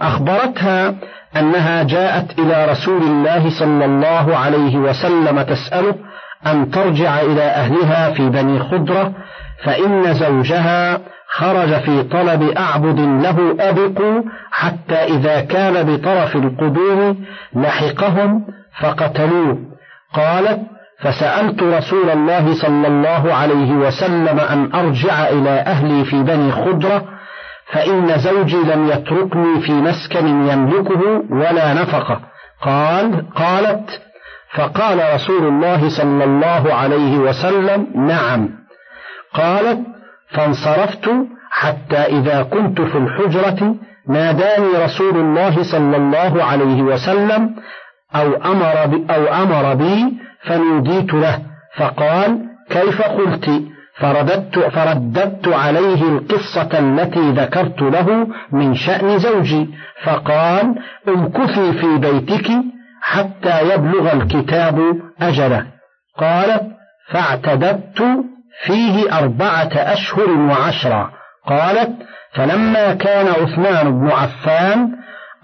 أخبرتها 0.00 0.94
أنها 1.36 1.82
جاءت 1.82 2.38
إلى 2.38 2.64
رسول 2.64 3.02
الله 3.02 3.50
صلى 3.58 3.84
الله 3.84 4.36
عليه 4.36 4.76
وسلم 4.76 5.42
تسأله 5.42 5.94
أن 6.46 6.70
ترجع 6.70 7.20
إلى 7.20 7.42
أهلها 7.42 8.10
في 8.10 8.28
بني 8.28 8.58
خضرة 8.58 9.12
فإن 9.64 10.14
زوجها 10.14 10.98
خرج 11.28 11.74
في 11.74 12.02
طلب 12.02 12.42
أعبد 12.42 13.00
له 13.00 13.56
أبقوا 13.60 14.22
حتى 14.50 14.94
إذا 14.94 15.40
كان 15.40 15.86
بطرف 15.86 16.36
القدوم 16.36 17.24
لحقهم 17.56 18.46
فقتلوه. 18.80 19.58
قالت 20.14 20.60
فسألت 21.02 21.62
رسول 21.62 22.10
الله 22.10 22.54
صلى 22.54 22.86
الله 22.88 23.34
عليه 23.34 23.72
وسلم 23.72 24.40
أن 24.40 24.74
أرجع 24.74 25.28
إلى 25.28 25.50
أهلي 25.50 26.04
في 26.04 26.22
بني 26.22 26.52
خضرة 26.52 27.04
فإن 27.66 28.18
زوجي 28.18 28.56
لم 28.56 28.88
يتركني 28.88 29.60
في 29.60 29.72
مسكن 29.72 30.26
يملكه 30.26 31.22
ولا 31.30 31.74
نفقة. 31.74 32.20
قال 32.62 33.34
قالت 33.34 34.02
فقال 34.54 35.14
رسول 35.14 35.46
الله 35.46 35.88
صلى 35.88 36.24
الله 36.24 36.74
عليه 36.74 37.18
وسلم 37.18 37.86
نعم. 37.94 38.48
قالت 39.34 39.80
فانصرفت 40.30 41.10
حتى 41.50 41.96
إذا 41.96 42.42
كنت 42.42 42.80
في 42.80 42.98
الحجرة 42.98 43.74
ناداني 44.08 44.84
رسول 44.84 45.16
الله 45.16 45.62
صلى 45.62 45.96
الله 45.96 46.44
عليه 46.44 46.82
وسلم 46.82 47.56
أو 48.14 48.34
أمر 48.34 48.86
بي, 48.86 49.14
أو 49.14 49.26
أمر 49.42 49.74
بي 49.74 50.18
فنوديت 50.44 51.14
له. 51.14 51.38
فقال 51.76 52.38
كيف 52.70 53.02
قلت؟ 53.02 53.50
فرددت, 53.94 54.58
فرددت 54.58 55.48
عليه 55.48 56.02
القصة 56.02 56.78
التي 56.78 57.30
ذكرت 57.30 57.82
له 57.82 58.26
من 58.52 58.74
شأن 58.74 59.18
زوجي 59.18 59.68
فقال 60.04 60.74
امكثي 61.08 61.72
في 61.72 61.98
بيتك 61.98 62.50
حتى 63.02 63.74
يبلغ 63.74 64.12
الكتاب 64.12 64.96
أجله. 65.20 65.66
قال 66.18 66.60
فاعتددت 67.10 68.02
فيه 68.64 69.18
أربعة 69.18 69.70
أشهر 69.74 70.30
وعشرا 70.30 71.10
قالت 71.46 71.92
فلما 72.32 72.94
كان 72.94 73.26
عثمان 73.26 74.00
بن 74.00 74.10
عفان 74.10 74.90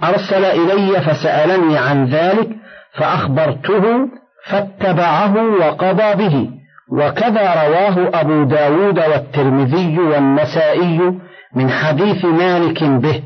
أرسل 0.05 0.45
إلي 0.45 1.01
فسألني 1.01 1.79
عن 1.79 2.05
ذلك 2.05 2.49
فأخبرته 2.93 4.09
فاتبعه 4.45 5.35
وقضى 5.61 6.15
به. 6.15 6.58
وكذا 6.92 7.68
رواه 7.68 8.11
أبو 8.20 8.42
داود 8.44 8.98
والترمذي 8.98 9.98
والنسائي 9.98 11.20
من 11.55 11.70
حديث 11.70 12.24
مالك 12.24 12.85
به. 12.85 13.22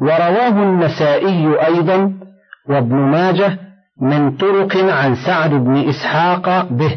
ورواه 0.00 0.62
النسائي 0.62 1.66
أيضا 1.66 2.12
وابن 2.68 2.96
ماجه 2.96 3.58
من 4.00 4.36
طرق 4.36 4.76
عن 4.76 5.14
سعد 5.14 5.50
بن 5.50 5.88
إسحاق 5.88 6.68
به. 6.70 6.96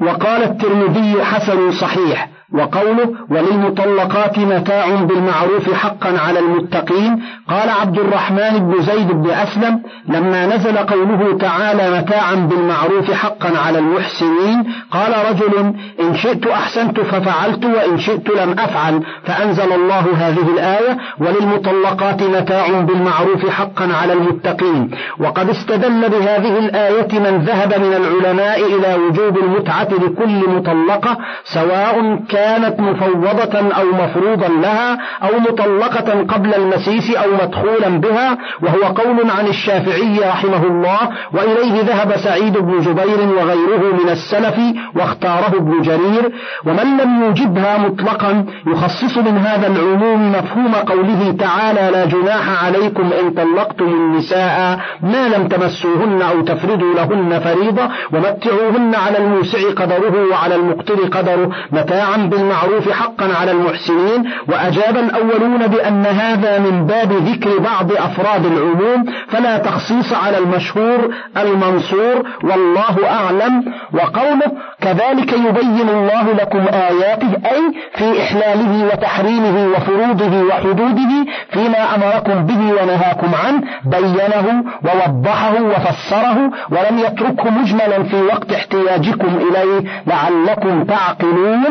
وقال 0.00 0.42
الترمذي 0.42 1.24
حسن 1.24 1.72
صحيح 1.72 2.28
وقوله 2.52 3.10
وللمطلقات 3.30 4.38
متاع 4.38 4.86
بالمعروف 4.94 5.74
حقا 5.74 6.18
على 6.18 6.38
المتقين 6.38 7.22
قال 7.48 7.68
عبد 7.68 7.98
الرحمن 7.98 8.58
بن 8.58 8.82
زيد 8.82 9.08
بن 9.12 9.30
أسلم 9.30 9.82
لما 10.08 10.46
نزل 10.46 10.76
قوله 10.78 11.38
تعالى 11.38 11.98
متاعا 11.98 12.34
بالمعروف 12.34 13.12
حقا 13.12 13.58
على 13.66 13.78
المحسنين 13.78 14.64
قال 14.90 15.12
رجل 15.30 15.74
إن 16.00 16.14
شئت 16.16 16.46
أحسنت 16.46 17.00
ففعلت 17.00 17.64
وإن 17.64 17.98
شئت 17.98 18.30
لم 18.30 18.50
أفعل 18.58 19.02
فأنزل 19.24 19.72
الله 19.72 20.06
هذه 20.16 20.48
الآية 20.54 20.98
وللمطلقات 21.18 22.22
متاع 22.22 22.80
بالمعروف 22.80 23.48
حقا 23.50 23.88
على 24.02 24.12
المتقين. 24.12 24.90
وقد 25.18 25.48
استدل 25.48 26.08
بهذه 26.08 26.58
الآية 26.58 27.18
من 27.18 27.44
ذهب 27.44 27.80
من 27.80 27.94
العلماء 27.94 28.60
إلى 28.74 28.94
وجوب 28.94 29.38
المتعة 29.38 29.88
لكل 29.92 30.48
مطلقة 30.48 31.18
سواء 31.44 32.20
كان 32.28 32.43
كانت 32.44 32.80
مفوضة 32.80 33.58
أو 33.78 33.84
مفروضا 34.04 34.48
لها 34.48 34.98
أو 35.22 35.38
مطلقة 35.38 36.24
قبل 36.28 36.54
المسيس 36.54 37.16
أو 37.16 37.28
مدخولا 37.42 37.88
بها 37.88 38.38
وهو 38.62 38.82
قول 38.94 39.30
عن 39.30 39.46
الشافعي 39.46 40.18
رحمه 40.18 40.62
الله 40.64 40.98
وإليه 41.32 41.82
ذهب 41.82 42.16
سعيد 42.16 42.58
بن 42.58 42.80
جبير 42.80 43.20
وغيره 43.36 43.94
من 44.02 44.08
السلف 44.08 44.54
واختاره 44.96 45.56
ابن 45.56 45.82
جرير 45.82 46.32
ومن 46.66 46.96
لم 47.00 47.22
يوجبها 47.24 47.78
مطلقا 47.78 48.46
يخصص 48.66 49.18
من 49.18 49.38
هذا 49.38 49.66
العموم 49.66 50.32
مفهوم 50.32 50.74
قوله 50.74 51.36
تعالى 51.38 51.90
لا 51.92 52.04
جناح 52.04 52.64
عليكم 52.64 53.10
إن 53.20 53.30
طلقتم 53.30 53.84
النساء 53.84 54.78
ما 55.02 55.28
لم 55.28 55.48
تمسوهن 55.48 56.22
أو 56.22 56.40
تفردوا 56.40 56.94
لهن 56.94 57.40
فريضة 57.40 57.88
ومتعوهن 58.12 58.94
على 58.94 59.18
الموسع 59.18 59.58
قدره 59.76 60.28
وعلى 60.30 60.54
المقتر 60.54 60.94
قدره 60.94 61.50
متاعا 61.72 62.16
بالمعروف 62.28 62.90
حقا 62.92 63.28
على 63.40 63.50
المحسنين 63.50 64.30
وأجاب 64.48 64.96
الأولون 64.96 65.66
بأن 65.66 66.06
هذا 66.06 66.58
من 66.58 66.86
باب 66.86 67.12
ذكر 67.12 67.58
بعض 67.58 67.92
أفراد 67.92 68.46
العموم 68.46 69.04
فلا 69.28 69.58
تخصيص 69.58 70.12
على 70.12 70.38
المشهور 70.38 71.14
المنصور 71.36 72.28
والله 72.44 72.96
أعلم. 73.10 73.64
وقوله 73.92 74.52
كذلك 74.80 75.32
يبين 75.32 75.88
الله 75.88 76.32
لكم 76.32 76.58
آياته 76.72 77.28
أي 77.52 77.62
في 77.94 78.22
إحلاله 78.22 78.86
وتحريمه 78.86 79.68
وفروضه 79.68 80.42
وحدوده 80.42 81.12
فيما 81.50 81.94
أمركم 81.94 82.46
به 82.46 82.82
ونهاكم 82.82 83.30
عنه 83.34 83.60
بينه 83.84 84.64
ووضحه 84.84 85.62
وفسره 85.62 86.50
ولم 86.70 86.98
يتركه 86.98 87.50
مجملا 87.50 88.02
في 88.02 88.22
وقت 88.22 88.52
احتياجكم 88.52 89.28
إليه 89.36 89.80
لعلكم 90.06 90.84
تعقلون. 90.84 91.62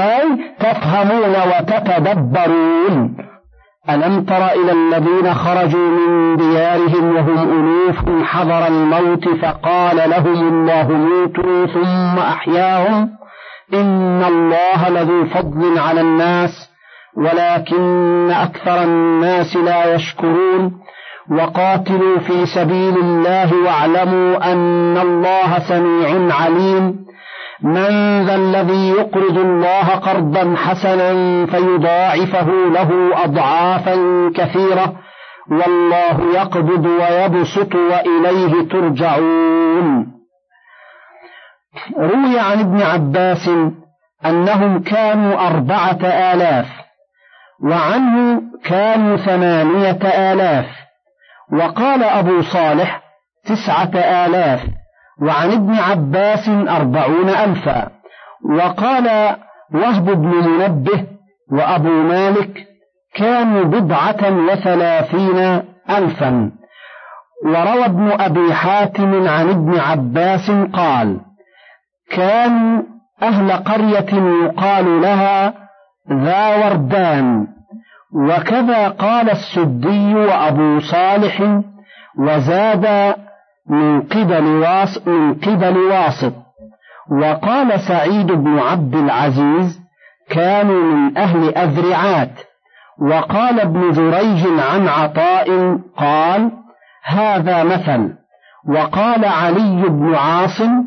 أي 0.00 0.38
تفهمون 0.60 1.34
وتتدبرون. 1.50 3.16
ألم 3.90 4.24
تر 4.24 4.46
إلى 4.46 4.72
الذين 4.72 5.34
خرجوا 5.34 5.90
من 5.90 6.36
ديارهم 6.36 7.16
وهم 7.16 7.38
ألوف 7.38 8.24
حضر 8.24 8.66
الموت 8.66 9.28
فقال 9.28 10.10
لهم 10.10 10.48
الله 10.48 10.92
موتوا 10.92 11.66
ثم 11.66 12.18
أحياهم؟ 12.18 13.08
إن 13.74 14.24
الله 14.24 14.88
لذو 14.88 15.24
فضل 15.24 15.78
على 15.78 16.00
الناس 16.00 16.70
ولكن 17.16 18.30
أكثر 18.30 18.82
الناس 18.82 19.56
لا 19.56 19.94
يشكرون. 19.94 20.72
وقاتلوا 21.30 22.18
في 22.18 22.46
سبيل 22.46 22.96
الله 22.98 23.54
واعلموا 23.54 24.52
أن 24.52 24.98
الله 24.98 25.58
سميع 25.58 26.34
عليم. 26.34 27.09
من 27.62 28.22
ذا 28.26 28.34
الذي 28.34 28.88
يقرض 28.88 29.38
الله 29.38 29.88
قرضا 29.88 30.56
حسنا 30.56 31.12
فيضاعفه 31.46 32.48
له 32.72 33.10
أضعافا 33.24 33.96
كثيرة 34.34 34.94
والله 35.50 36.34
يقبض 36.34 36.86
ويبسط 36.86 37.74
وإليه 37.74 38.68
ترجعون. 38.68 40.12
روي 41.98 42.38
عن 42.38 42.60
ابن 42.60 42.82
عباس 42.82 43.50
أنهم 44.26 44.82
كانوا 44.82 45.46
أربعة 45.46 46.04
آلاف 46.04 46.66
وعنه 47.64 48.42
كانوا 48.64 49.16
ثمانية 49.16 49.98
آلاف 50.32 50.66
وقال 51.52 52.02
أبو 52.04 52.42
صالح 52.42 53.02
تسعة 53.44 53.90
آلاف 54.26 54.79
وعن 55.22 55.52
ابن 55.52 55.74
عباس 55.74 56.48
أربعون 56.48 57.28
ألفا 57.28 57.90
وقال 58.50 59.36
وهب 59.74 60.04
بن 60.04 60.28
منبه 60.28 61.06
وأبو 61.52 62.02
مالك 62.02 62.66
كانوا 63.14 63.64
بضعة 63.64 64.46
وثلاثين 64.46 65.62
ألفا 65.90 66.50
وروى 67.44 67.84
ابن 67.84 68.10
أبي 68.20 68.54
حاتم 68.54 69.28
عن 69.28 69.48
ابن 69.48 69.78
عباس 69.78 70.50
قال 70.50 71.20
كانوا 72.10 72.82
أهل 73.22 73.52
قرية 73.52 74.42
يقال 74.44 75.02
لها 75.02 75.54
ذا 76.12 76.66
وردان 76.66 77.46
وكذا 78.14 78.88
قال 78.88 79.30
السدي 79.30 80.14
وأبو 80.14 80.80
صالح 80.80 81.60
وزاد 82.18 83.14
من 83.70 84.00
قبل 84.00 84.46
واس 84.46 85.08
من 85.08 85.34
قبل 85.34 85.76
واسط 85.76 86.32
وقال 87.10 87.80
سعيد 87.80 88.26
بن 88.26 88.58
عبد 88.58 88.94
العزيز 88.94 89.80
كانوا 90.30 90.82
من 90.82 91.18
أهل 91.18 91.54
أذرعات. 91.54 92.32
وقال 93.02 93.60
ابن 93.60 93.90
جريج 93.90 94.46
عن 94.60 94.88
عطاء 94.88 95.78
قال 95.96 96.50
هذا 97.04 97.64
مثل. 97.64 98.14
وقال 98.68 99.24
علي 99.24 99.88
بن 99.88 100.14
عاصم 100.14 100.84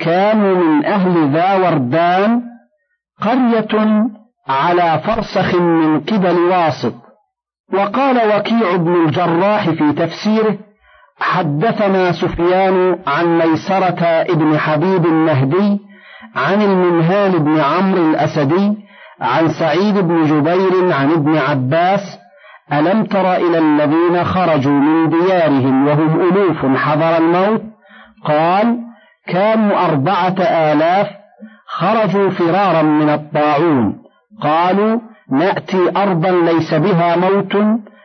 كانوا 0.00 0.56
من 0.56 0.84
أهل 0.84 1.32
ذا 1.32 1.54
وردان 1.54 2.42
قرية 3.22 4.08
على 4.48 5.00
فرسخ 5.04 5.54
من 5.54 6.00
قبل 6.00 6.38
واسط 6.38 6.94
وقال 7.72 8.36
وكيع 8.36 8.76
بن 8.76 8.94
الجراح 8.94 9.70
في 9.70 9.92
تفسيره 9.92 10.58
حدثنا 11.20 12.12
سفيان 12.12 12.98
عن 13.06 13.38
ميسرة 13.38 14.04
ابن 14.04 14.58
حبيب 14.58 15.06
النهدي 15.06 15.80
عن 16.36 16.62
المنهال 16.62 17.38
بن 17.38 17.60
عمرو 17.60 18.10
الأسدي 18.10 18.76
عن 19.20 19.48
سعيد 19.48 19.98
بن 19.98 20.24
جبير 20.24 20.92
عن 20.92 21.12
ابن 21.12 21.36
عباس 21.36 22.18
ألم 22.72 23.04
تر 23.04 23.36
إلى 23.36 23.58
الذين 23.58 24.24
خرجوا 24.24 24.72
من 24.72 25.10
ديارهم 25.10 25.86
وهم 25.86 26.20
ألوف 26.20 26.66
حضر 26.66 27.16
الموت؟ 27.16 27.62
قال 28.24 28.78
كانوا 29.26 29.84
أربعة 29.84 30.34
آلاف 30.40 31.06
خرجوا 31.66 32.30
فرارا 32.30 32.82
من 32.82 33.08
الطاعون. 33.08 33.98
قالوا 34.42 35.00
نأتي 35.30 35.90
أرضا 35.96 36.30
ليس 36.30 36.74
بها 36.74 37.16
موت 37.16 37.56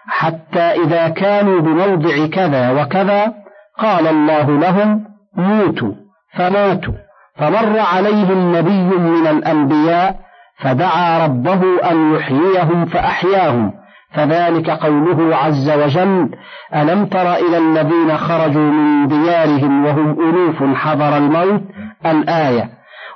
حتى 0.09 0.59
إذا 0.59 1.09
كانوا 1.09 1.61
بموضع 1.61 2.27
كذا 2.27 2.71
وكذا 2.71 3.33
قال 3.79 4.07
الله 4.07 4.59
لهم 4.59 5.05
موتوا 5.35 5.93
فماتوا. 6.37 6.93
فمر 7.37 7.79
عليهم 7.79 8.55
نبي 8.55 8.97
من 8.97 9.27
الأنبياء 9.27 10.15
فدعا 10.57 11.25
ربه 11.25 11.91
أن 11.91 12.13
يحييهم 12.15 12.85
فأحياهم. 12.85 13.73
فذلك 14.13 14.69
قوله 14.69 15.35
عز 15.35 15.69
وجل 15.69 16.29
ألم 16.75 17.05
تر 17.05 17.33
إلى 17.33 17.57
الذين 17.57 18.17
خرجوا 18.17 18.71
من 18.71 19.07
ديارهم 19.07 19.85
وهم 19.85 20.29
ألوف 20.29 20.63
حضر 20.77 21.17
الموت؟ 21.17 21.61
الآية. 22.05 22.69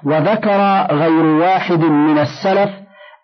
وذكر 0.05 0.87
غير 0.91 1.25
واحد 1.25 1.83
من 1.85 2.19
السلف 2.19 2.69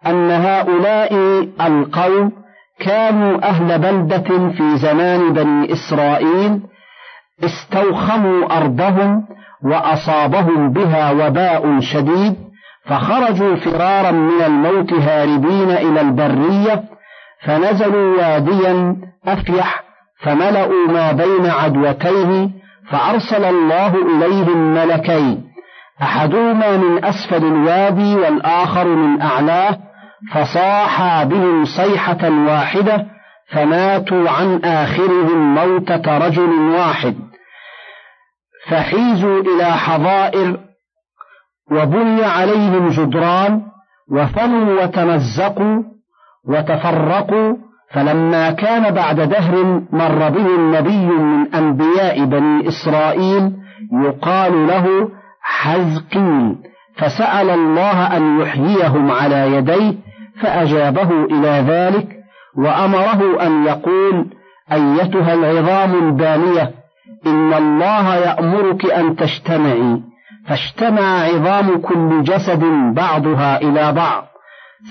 أن 0.08 0.32
هؤلاء 0.32 1.14
القوم 1.62 2.39
كانوا 2.80 3.44
أهل 3.50 3.80
بلدة 3.80 4.50
في 4.50 4.78
زمان 4.78 5.34
بني 5.34 5.74
إسرائيل 5.74 6.60
استوخموا 7.44 8.58
أرضهم 8.58 9.26
وأصابهم 9.64 10.74
بها 10.74 11.12
وباء 11.12 11.80
شديد 11.80 12.36
فخرجوا 12.86 13.56
فرارا 13.56 14.12
من 14.12 14.42
الموت 14.46 14.94
هاربين 14.94 15.72
إلى 15.72 16.02
البرية 16.02 16.84
فنزلوا 17.44 18.18
واديا 18.18 18.96
أفيح 19.28 19.84
فملأوا 20.22 20.88
ما 20.88 21.12
بين 21.12 21.46
عدوتيه 21.46 22.50
فأرسل 22.90 23.46
الله 23.46 23.96
إليهم 23.96 24.74
ملكين 24.74 25.44
أحدهما 26.02 26.78
من 26.78 27.06
أسفل 27.06 27.46
الوادي 27.46 28.16
والآخر 28.16 28.88
من 28.88 29.22
أعلاه 29.22 29.78
فصاحا 30.34 31.24
بهم 31.24 31.66
صيحة 31.66 32.30
واحدة 32.30 33.06
فماتوا 33.52 34.30
عن 34.30 34.60
آخرهم 34.64 35.56
موتة 35.56 36.18
رجل 36.18 36.50
واحد. 36.52 37.16
فحيزوا 38.70 39.42
إلى 39.42 39.66
حظائر 39.66 40.60
وبني 41.72 42.24
عليهم 42.26 42.90
جدران 42.90 43.62
وفنوا 44.12 44.84
وتمزقوا 44.84 45.84
وتفرقوا 46.48 47.56
فلما 47.92 48.52
كان 48.52 48.94
بعد 48.94 49.22
دهر 49.22 49.84
مر 49.92 50.30
بهم 50.30 50.76
نبي 50.76 51.06
من 51.06 51.56
أنبياء 51.56 52.26
بني 52.26 52.68
إسرائيل 52.68 53.52
يقال 53.94 54.68
له 54.68 55.10
حزقيل 55.42 56.56
فسأل 56.98 57.50
الله 57.50 58.18
أن 58.18 58.42
يحييهم 58.42 59.12
على 59.12 59.54
يديه 59.54 60.09
فأجابه 60.42 61.26
إلى 61.26 61.66
ذلك 61.68 62.08
وأمره 62.58 63.42
أن 63.48 63.66
يقول 63.66 64.26
أيتها 64.72 65.34
العظام 65.34 66.08
البانية 66.08 66.72
إن 67.28 67.54
الله 67.54 68.16
يأمرك 68.16 68.92
أن 68.92 69.16
تجتمعي 69.16 70.02
فاجتمع 70.48 71.24
عظام 71.24 71.82
كل 71.82 72.24
جسد 72.24 72.64
بعضها 72.96 73.62
إلى 73.62 73.92
بعض 73.92 74.26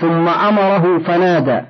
ثم 0.01 0.29
أمره 0.29 0.99
فنادى 0.99 1.61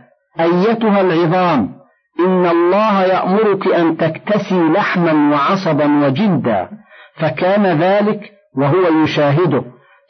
أيتها 0.40 1.00
العظام 1.00 1.78
إن 2.20 2.46
الله 2.46 3.02
يأمرك 3.02 3.66
أن 3.66 3.96
تكتسي 3.96 4.60
لحما 4.60 5.36
وعصبا 5.36 6.06
وجلدا 6.06 6.68
فكان 7.16 7.66
ذلك 7.66 8.20
وهو 8.56 9.02
يشاهده 9.02 9.62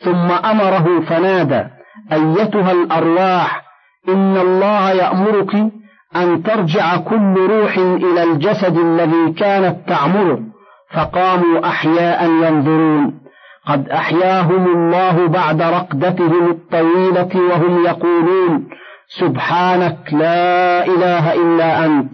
ثم 0.05 0.31
أمره 0.31 1.01
فنادى 1.01 1.78
أيتها 2.13 2.73
الأرواح 2.73 3.63
إن 4.09 4.37
الله 4.37 4.91
يأمرك 4.91 5.55
أن 6.17 6.43
ترجع 6.43 6.97
كل 6.97 7.35
روح 7.51 7.79
إلى 7.79 8.23
الجسد 8.23 8.79
الذي 8.79 9.33
كانت 9.33 9.89
تعمره 9.89 10.41
فقاموا 10.95 11.67
أحياء 11.67 12.31
ينظرون. 12.31 13.15
قد 13.67 13.89
أحياهم 13.89 14.67
الله 14.67 15.27
بعد 15.27 15.63
رقدتهم 15.63 16.51
الطويلة 16.51 17.29
وهم 17.51 17.85
يقولون 17.85 18.69
سبحانك 19.21 19.99
لا 20.13 20.87
إله 20.87 21.35
إلا 21.35 21.87
أنت. 21.87 22.13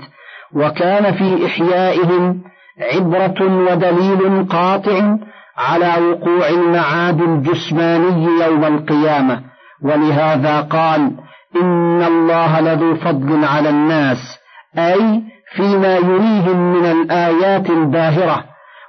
وكان 0.54 1.12
في 1.12 1.46
إحيائهم 1.46 2.42
عبرة 2.94 3.40
ودليل 3.42 4.46
قاطع 4.48 5.16
على 5.56 5.94
وقوع 6.06 6.48
المعاد 6.48 7.20
الجسماني 7.20 8.44
يوم 8.44 8.64
القيامة. 8.64 9.53
ولهذا 9.84 10.60
قال 10.60 11.10
إن 11.62 12.02
الله 12.02 12.60
لذو 12.60 12.94
فضل 12.94 13.44
على 13.44 13.70
الناس 13.70 14.38
أي 14.78 15.22
فيما 15.56 15.96
يريهم 15.96 16.72
من 16.72 16.84
الآيات 16.84 17.70
الباهرة 17.70 18.44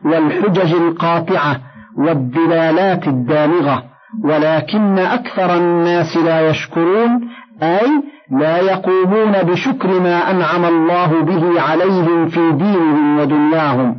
والحجج 0.05 0.73
القاطعة 0.73 1.57
والدلالات 1.97 3.07
الدامغة 3.07 3.83
ولكن 4.23 4.99
أكثر 4.99 5.57
الناس 5.57 6.17
لا 6.17 6.49
يشكرون 6.49 7.29
أي 7.63 7.87
لا 8.31 8.57
يقومون 8.57 9.31
بشكر 9.31 9.99
ما 9.99 10.31
أنعم 10.31 10.65
الله 10.65 11.21
به 11.21 11.61
عليهم 11.61 12.27
في 12.27 12.51
دينهم 12.51 13.19
ودنياهم. 13.19 13.95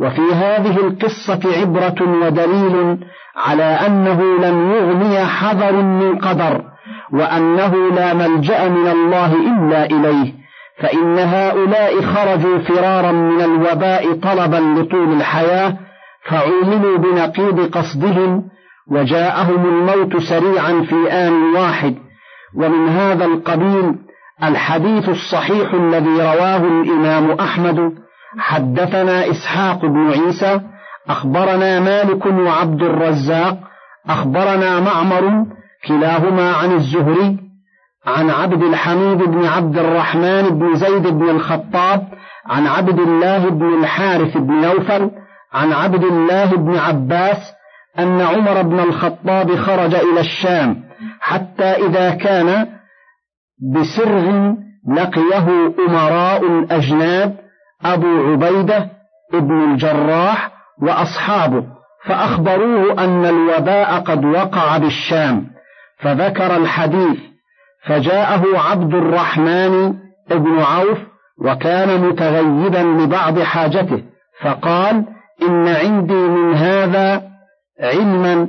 وفي 0.00 0.34
هذه 0.34 0.76
القصة 0.76 1.60
عبرة 1.60 2.24
ودليل 2.24 2.98
على 3.36 3.62
أنه 3.62 4.22
لم 4.22 4.70
يغني 4.70 5.24
حذر 5.24 5.72
من 5.72 6.18
قدر 6.18 6.64
وأنه 7.12 7.90
لا 7.90 8.14
ملجأ 8.14 8.68
من 8.68 8.86
الله 8.86 9.34
إلا 9.34 9.84
إليه 9.84 10.32
فإن 10.78 11.18
هؤلاء 11.18 12.02
خرجوا 12.02 12.58
فرارا 12.58 13.12
من 13.12 13.40
الوباء 13.40 14.12
طلبا 14.12 14.80
لطول 14.80 15.12
الحياة 15.12 15.76
فعوملوا 16.28 16.98
بنقيض 16.98 17.70
قصدهم 17.70 18.42
وجاءهم 18.90 19.66
الموت 19.66 20.16
سريعا 20.16 20.86
في 20.88 21.12
آن 21.12 21.32
واحد. 21.54 21.94
ومن 22.54 22.88
هذا 22.88 23.24
القبيل 23.24 23.94
الحديث 24.42 25.08
الصحيح 25.08 25.74
الذي 25.74 26.10
رواه 26.10 26.56
الإمام 26.56 27.30
أحمد 27.30 27.92
حدثنا 28.38 29.30
إسحاق 29.30 29.86
بن 29.86 30.10
عيسى 30.10 30.60
أخبرنا 31.10 31.80
مالك 31.80 32.26
وعبد 32.26 32.82
الرزاق 32.82 33.58
أخبرنا 34.08 34.80
معمر 34.80 35.46
كلاهما 35.88 36.52
عن 36.52 36.72
الزهري 36.72 37.38
عن 38.06 38.30
عبد 38.30 38.62
الحميد 38.62 39.18
بن 39.18 39.44
عبد 39.44 39.78
الرحمن 39.78 40.42
بن 40.42 40.74
زيد 40.74 41.06
بن 41.06 41.30
الخطاب 41.30 42.08
عن 42.46 42.66
عبد 42.66 42.98
الله 42.98 43.50
بن 43.50 43.78
الحارث 43.80 44.36
بن 44.36 44.52
نوفل 44.52 45.10
عن 45.52 45.72
عبد 45.72 46.04
الله 46.04 46.56
بن 46.56 46.76
عباس 46.78 47.52
أن 47.98 48.20
عمر 48.20 48.62
بن 48.62 48.80
الخطاب 48.80 49.56
خرج 49.56 49.94
إلى 49.94 50.20
الشام 50.20 50.82
حتى 51.20 51.64
إذا 51.64 52.10
كان 52.10 52.66
بسرغ 53.74 54.52
لقيه 54.88 55.74
أمراء 55.88 56.46
الأجناد 56.46 57.36
أبو 57.84 58.06
عبيدة 58.06 58.90
ابن 59.34 59.72
الجراح 59.72 60.59
وأصحابه 60.82 61.64
فأخبروه 62.04 63.04
أن 63.04 63.26
الوباء 63.26 64.00
قد 64.00 64.24
وقع 64.24 64.78
بالشام 64.78 65.46
فذكر 65.98 66.56
الحديث 66.56 67.18
فجاءه 67.86 68.58
عبد 68.58 68.94
الرحمن 68.94 69.94
ابن 70.30 70.58
عوف 70.58 70.98
وكان 71.44 72.00
متغيبا 72.08 73.02
لبعض 73.02 73.38
حاجته 73.40 74.02
فقال 74.42 75.04
إن 75.42 75.68
عندي 75.68 76.14
من 76.14 76.54
هذا 76.54 77.22
علما 77.80 78.48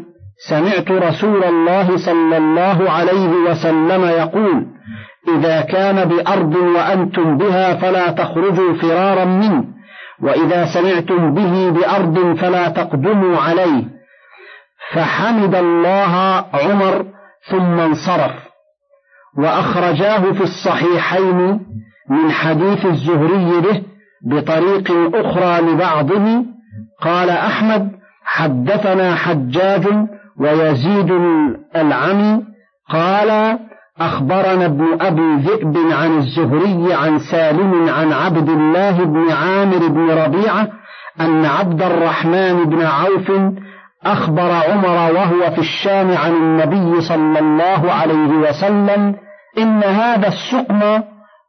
سمعت 0.50 0.92
رسول 0.92 1.44
الله 1.44 1.98
صلى 1.98 2.38
الله 2.38 2.92
عليه 2.92 3.30
وسلم 3.50 4.04
يقول 4.04 4.66
إذا 5.36 5.62
كان 5.62 6.10
بأرض 6.10 6.56
وأنتم 6.56 7.38
بها 7.38 7.76
فلا 7.76 8.12
تخرجوا 8.12 8.74
فرارا 8.74 9.26
منه 9.26 9.64
وإذا 10.24 10.66
سمعتم 10.74 11.34
به 11.34 11.70
بأرض 11.70 12.36
فلا 12.36 12.68
تقدموا 12.70 13.38
عليه. 13.38 13.84
فحمد 14.94 15.56
الله 15.56 16.46
عمر 16.54 17.06
ثم 17.52 17.80
انصرف. 17.80 18.32
وأخرجاه 19.38 20.32
في 20.32 20.44
الصحيحين 20.44 21.60
من 22.10 22.32
حديث 22.32 22.86
الزهري 22.86 23.62
به 23.62 23.84
بطريق 24.26 24.92
أخرى 25.16 25.62
لبعضه. 25.62 26.46
قال 27.02 27.30
أحمد 27.30 27.92
حدثنا 28.24 29.16
حجاج 29.16 29.88
ويزيد 30.40 31.12
العمي. 31.76 32.44
قال 32.90 33.60
أخبرنا 34.06 34.66
ابن 34.66 34.86
أبي 35.02 35.36
ذئب 35.36 35.78
عن 35.92 36.18
الزهري 36.18 36.94
عن 36.94 37.20
سالم 37.20 37.90
عن 37.90 38.14
عبد 38.14 38.50
الله 38.50 39.04
بن 39.04 39.32
عامر 39.32 39.88
بن 39.88 40.10
ربيعة 40.10 40.68
أن 41.22 41.46
عبد 41.46 41.82
الرحمن 41.82 42.64
بن 42.66 42.82
عوف 42.82 43.32
أخبر 44.06 44.52
عمر 44.52 45.14
وهو 45.16 45.52
في 45.52 45.60
الشام 45.60 46.18
عن 46.18 46.32
النبي 46.32 47.02
صلى 47.02 47.40
الله 47.40 47.92
عليه 47.92 48.50
وسلم 48.50 49.16
إن 49.58 49.84
هذا 49.84 50.28
السقم 50.28 50.82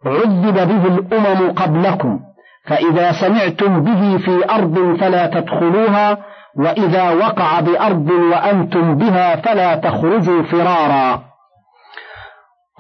عذب 0.07 0.55
به 0.55 0.87
الأمم 0.87 1.53
قبلكم 1.53 2.21
فإذا 2.67 3.13
سمعتم 3.13 3.81
به 3.81 4.19
في 4.19 4.51
أرض 4.51 4.97
فلا 5.01 5.27
تدخلوها 5.27 6.19
وإذا 6.57 7.11
وقع 7.11 7.61
بأرض 7.61 8.11
وأنتم 8.11 8.95
بها 8.95 9.37
فلا 9.37 9.77
تخرجوا 9.77 10.43
فرارا. 10.43 11.32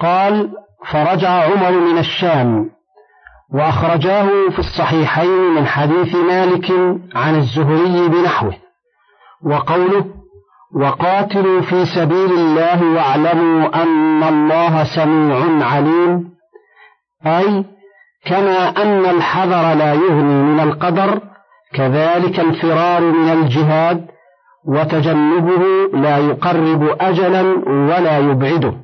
قال 0.02 0.50
فرجع 0.90 1.28
عمر 1.28 1.70
من 1.70 1.98
الشام 1.98 2.70
وأخرجاه 3.54 4.28
في 4.50 4.58
الصحيحين 4.58 5.54
من 5.54 5.66
حديث 5.66 6.14
مالك 6.14 6.70
عن 7.14 7.34
الزهري 7.34 8.08
بنحوه 8.08 8.54
وقوله 9.44 10.04
وقاتلوا 10.74 11.60
في 11.60 11.86
سبيل 11.86 12.32
الله 12.32 12.94
واعلموا 12.94 13.82
أن 13.82 14.22
الله 14.22 14.84
سميع 14.84 15.66
عليم 15.66 16.30
أي 17.26 17.64
كما 18.26 18.82
أن 18.82 19.06
الحذر 19.06 19.74
لا 19.74 19.92
يغني 19.92 20.42
من 20.42 20.60
القدر 20.60 21.20
كذلك 21.74 22.40
الفرار 22.40 23.00
من 23.00 23.28
الجهاد 23.28 24.06
وتجنبه 24.66 25.62
لا 25.94 26.18
يقرب 26.18 26.96
أجلا 27.00 27.42
ولا 27.66 28.18
يبعده. 28.18 28.74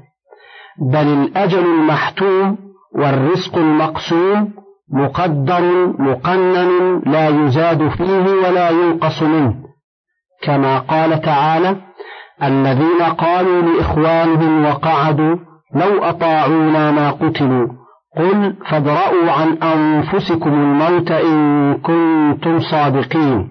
بل 0.80 1.08
الأجل 1.08 1.64
المحتوم 1.64 2.56
والرزق 2.94 3.56
المقسوم 3.56 4.52
مقدر 4.92 5.86
مقنن 5.98 7.02
لا 7.06 7.28
يزاد 7.28 7.88
فيه 7.88 8.24
ولا 8.44 8.70
ينقص 8.70 9.22
منه. 9.22 9.54
كما 10.42 10.78
قال 10.78 11.20
تعالى 11.20 11.76
الذين 12.42 13.02
قالوا 13.02 13.62
لإخوانهم 13.62 14.64
وقعدوا 14.64 15.36
لو 15.74 16.04
أطاعونا 16.04 16.90
ما 16.90 17.10
قتلوا 17.10 17.68
قل 18.16 18.54
فادرأوا 18.66 19.30
عن 19.30 19.58
أنفسكم 19.62 20.50
الموت 20.50 21.10
إن 21.10 21.74
كنتم 21.74 22.60
صادقين. 22.60 23.48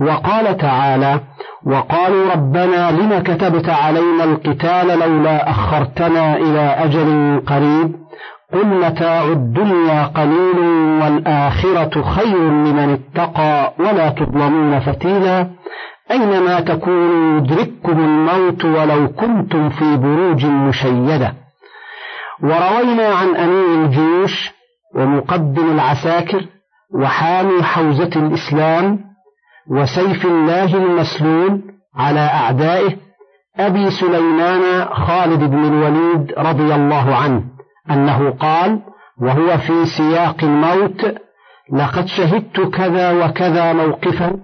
وقال 0.00 0.56
تعالى 0.56 1.20
وقالوا 1.66 2.32
ربنا 2.32 2.90
لم 2.90 3.18
كتبت 3.18 3.68
علينا 3.68 4.24
القتال 4.24 4.98
لولا 4.98 5.50
أخرتنا 5.50 6.36
إلى 6.36 6.60
أجل 6.60 7.40
قريب 7.46 7.94
قل 8.52 8.66
متاع 8.66 9.24
الدنيا 9.24 10.04
قليل 10.06 10.58
والآخرة 11.02 12.02
خير 12.02 12.38
لمن 12.38 12.98
اتقى 12.98 13.74
ولا 13.78 14.08
تظلمون 14.08 14.80
فتيلا 14.80 15.50
أينما 16.10 16.60
تكونوا 16.60 17.38
يدرككم 17.38 17.98
الموت 18.04 18.64
ولو 18.64 19.08
كنتم 19.08 19.68
في 19.68 19.96
بروج 19.96 20.46
مشيدة. 20.46 21.34
وروينا 22.42 23.08
عن 23.08 23.36
أمير 23.36 23.84
الجيوش 23.84 24.50
ومقدم 24.94 25.70
العساكر 25.70 26.44
وحامي 26.94 27.62
حوزة 27.62 28.10
الإسلام 28.16 29.13
وسيف 29.70 30.26
الله 30.26 30.74
المسلول 30.76 31.62
على 31.96 32.20
أعدائه 32.20 32.96
أبي 33.58 33.90
سليمان 33.90 34.84
خالد 34.84 35.50
بن 35.50 35.64
الوليد 35.64 36.32
رضي 36.38 36.74
الله 36.74 37.16
عنه 37.16 37.42
أنه 37.90 38.30
قال 38.30 38.80
وهو 39.20 39.58
في 39.58 39.86
سياق 39.86 40.36
الموت 40.44 41.14
لقد 41.72 42.06
شهدت 42.06 42.60
كذا 42.60 43.24
وكذا 43.24 43.72
موقفا 43.72 44.36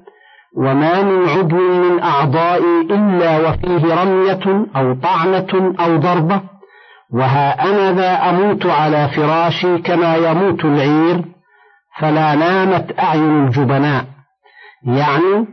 وما 0.57 1.03
من 1.03 1.29
عضو 1.29 1.57
من 1.57 2.01
أعضائي 2.03 2.81
إلا 2.91 3.49
وفيه 3.49 4.03
رمية 4.03 4.67
أو 4.77 4.95
طعنة 4.95 5.75
أو 5.81 5.97
ضربة 5.97 6.41
وها 7.13 7.71
أنا 7.71 7.93
ذا 7.93 8.31
أموت 8.31 8.67
على 8.67 9.09
فراشي 9.09 9.79
كما 9.79 10.17
يموت 10.17 10.65
العير 10.65 11.25
فلا 11.99 12.35
نامت 12.35 12.99
أعين 12.99 13.47
الجبناء. 13.47 14.05
يعني 14.85 15.47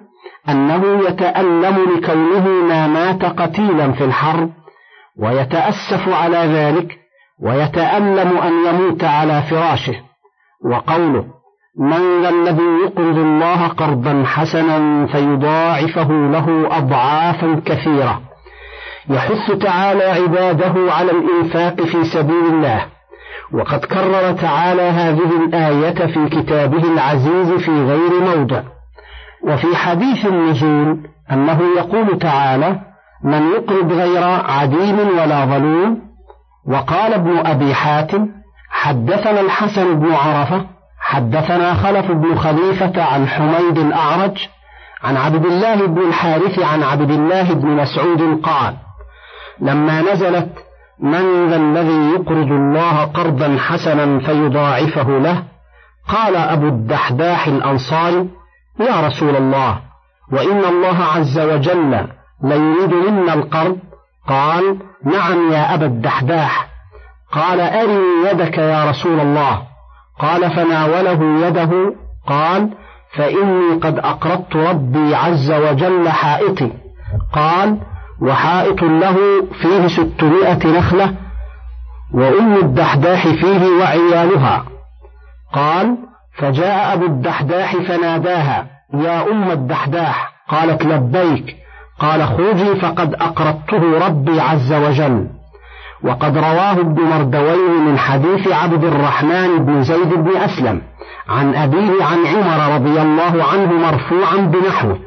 أنه 0.50 1.08
يتألم 1.08 1.96
لكونه 1.96 2.48
ما 2.48 2.88
مات 2.88 3.26
قتيلا 3.26 3.92
في 3.92 4.04
الحرب 4.04 4.50
ويتأسف 5.20 6.10
على 6.10 6.38
ذلك 6.38 6.98
ويتألم 7.44 8.38
أن 8.38 8.54
يموت 8.68 9.04
على 9.04 9.42
فراشه. 9.42 9.96
وقوله 10.72 11.26
من 11.80 12.22
ذا 12.22 12.30
الذي 12.30 12.86
يقرض 12.86 13.18
الله 13.18 13.68
قرضا 13.68 14.24
حسنا 14.26 15.06
فيضاعفه 15.06 16.12
له 16.12 16.78
أضعافا 16.78 17.62
كثيرة. 17.66 18.22
يحث 19.10 19.52
تعالى 19.52 20.04
عباده 20.04 20.94
على 20.94 21.12
الإنفاق 21.12 21.82
في 21.82 22.04
سبيل 22.04 22.46
الله. 22.46 22.86
وقد 23.54 23.86
كرر 23.86 24.32
تعالى 24.32 24.82
هذه 24.82 25.46
الآية 25.46 26.08
في 26.14 26.30
كتابه 26.30 26.94
العزيز 26.94 27.52
في 27.54 27.72
غير 27.72 28.20
موضع. 28.20 28.77
وفي 29.48 29.76
حديث 29.76 30.26
النزول 30.26 31.00
أنه 31.32 31.60
يقول 31.78 32.20
تعالى 32.20 32.80
من 33.24 33.52
يقرض 33.52 33.92
غير 33.92 34.24
عديم 34.50 35.00
ولا 35.00 35.46
ظلوم 35.46 36.00
وقال 36.68 37.14
ابن 37.14 37.38
أبي 37.38 37.74
حاتم 37.74 38.28
حدثنا 38.70 39.42
الحسن 39.42 40.00
بن 40.00 40.14
عرفة 40.14 40.66
حدثنا 41.00 41.74
خلف 41.74 42.12
بن 42.12 42.36
خليفة 42.36 43.04
عن 43.04 43.28
حميد 43.28 43.78
الأعرج 43.78 44.48
عن 45.04 45.18
عبد 45.18 45.46
الله 45.46 45.88
بن 45.88 46.02
الحارث 46.02 46.60
عن 46.60 46.84
عبد 46.84 47.12
الله 47.12 47.54
بن 47.54 47.68
مسعود 47.68 48.42
قال 48.44 48.74
لما 49.60 50.02
نزلت 50.02 50.50
من 51.00 51.50
ذا 51.50 51.56
الذي 51.56 52.12
يقرض 52.12 52.52
الله 52.52 53.04
قرضا 53.04 53.58
حسنا 53.60 54.20
فيضاعفه 54.20 55.10
له؟ 55.10 55.44
قال 56.08 56.36
أبو 56.36 56.68
الدحداح 56.68 57.48
الأنصاري 57.48 58.30
يا 58.80 59.08
رسول 59.08 59.36
الله 59.36 59.80
وإن 60.32 60.66
الله 60.66 61.04
عز 61.04 61.40
وجل 61.40 62.08
ليريد 62.44 62.94
منا 62.94 63.34
القرض. 63.34 63.78
قال 64.28 64.78
نعم 65.06 65.52
يا 65.52 65.74
أبا 65.74 65.86
الدحداح. 65.86 66.68
قال 67.32 67.60
أرني 67.60 68.30
يدك 68.32 68.58
يا 68.58 68.90
رسول 68.90 69.20
الله. 69.20 69.62
قال 70.20 70.52
فناوله 70.52 71.48
يده. 71.48 71.96
قال 72.28 72.70
فإني 73.16 73.74
قد 73.74 74.00
أقرضت 74.00 74.56
ربي 74.56 75.16
عز 75.16 75.52
وجل 75.52 76.10
حائطي. 76.10 76.72
قال 77.34 77.78
وحائط 78.22 78.84
له 78.84 79.18
فيه 79.62 79.88
ستمائة 79.88 80.78
نخلة 80.80 81.16
وأم 82.14 82.56
الدحداح 82.56 83.28
فيه 83.28 83.68
وعيالها. 83.80 84.66
قال 85.54 85.98
فجاء 86.38 86.94
أبو 86.94 87.06
الدحداح 87.06 87.76
فناداها 87.76 88.66
يا 88.94 89.32
أم 89.32 89.52
الدحداح 89.52 90.34
قالت 90.50 90.86
لبيك. 90.86 91.56
قال 92.00 92.28
خرجي 92.28 92.76
فقد 92.76 93.14
أقرضته 93.14 94.08
ربي 94.08 94.42
عز 94.42 94.74
وجل. 94.74 95.28
وقد 96.04 96.38
رواه 96.38 96.72
ابن 96.72 97.02
مردويه 97.02 97.80
من 97.80 97.98
حديث 97.98 98.48
عبد 98.48 98.84
الرحمن 98.84 99.66
بن 99.66 99.84
زيد 99.84 100.14
بن 100.14 100.38
أسلم 100.38 100.82
عن 101.30 101.56
أبيه 101.56 102.04
عن 102.04 102.26
عمر 102.26 102.76
رضي 102.76 103.02
الله 103.02 103.44
عنه 103.44 103.74
مرفوعا 103.74 104.36
بنحوه 104.36 105.00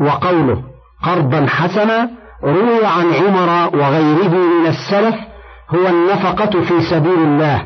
وقوله 0.00 0.62
قرضا 1.02 1.46
حسنا 1.46 2.10
روي 2.44 2.86
عن 2.86 3.06
عمر 3.14 3.76
وغيره 3.76 4.34
من 4.34 4.66
السلف 4.66 5.14
هو 5.70 5.86
النفقة 5.86 6.60
في 6.60 6.80
سبيل 6.90 7.18
الله. 7.18 7.62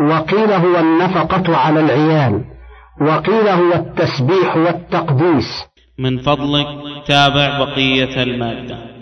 وقيل 0.00 0.52
هو 0.52 0.76
النفقة 0.78 1.56
على 1.56 1.80
العيال 1.80 2.44
وقيل 3.00 3.48
هو 3.48 3.72
التسبيح 3.72 4.56
والتقديس. 4.56 5.64
من 5.98 6.18
فضلك 6.18 6.66
تابع 7.06 7.58
بقية 7.58 8.22
المادة. 8.22 8.93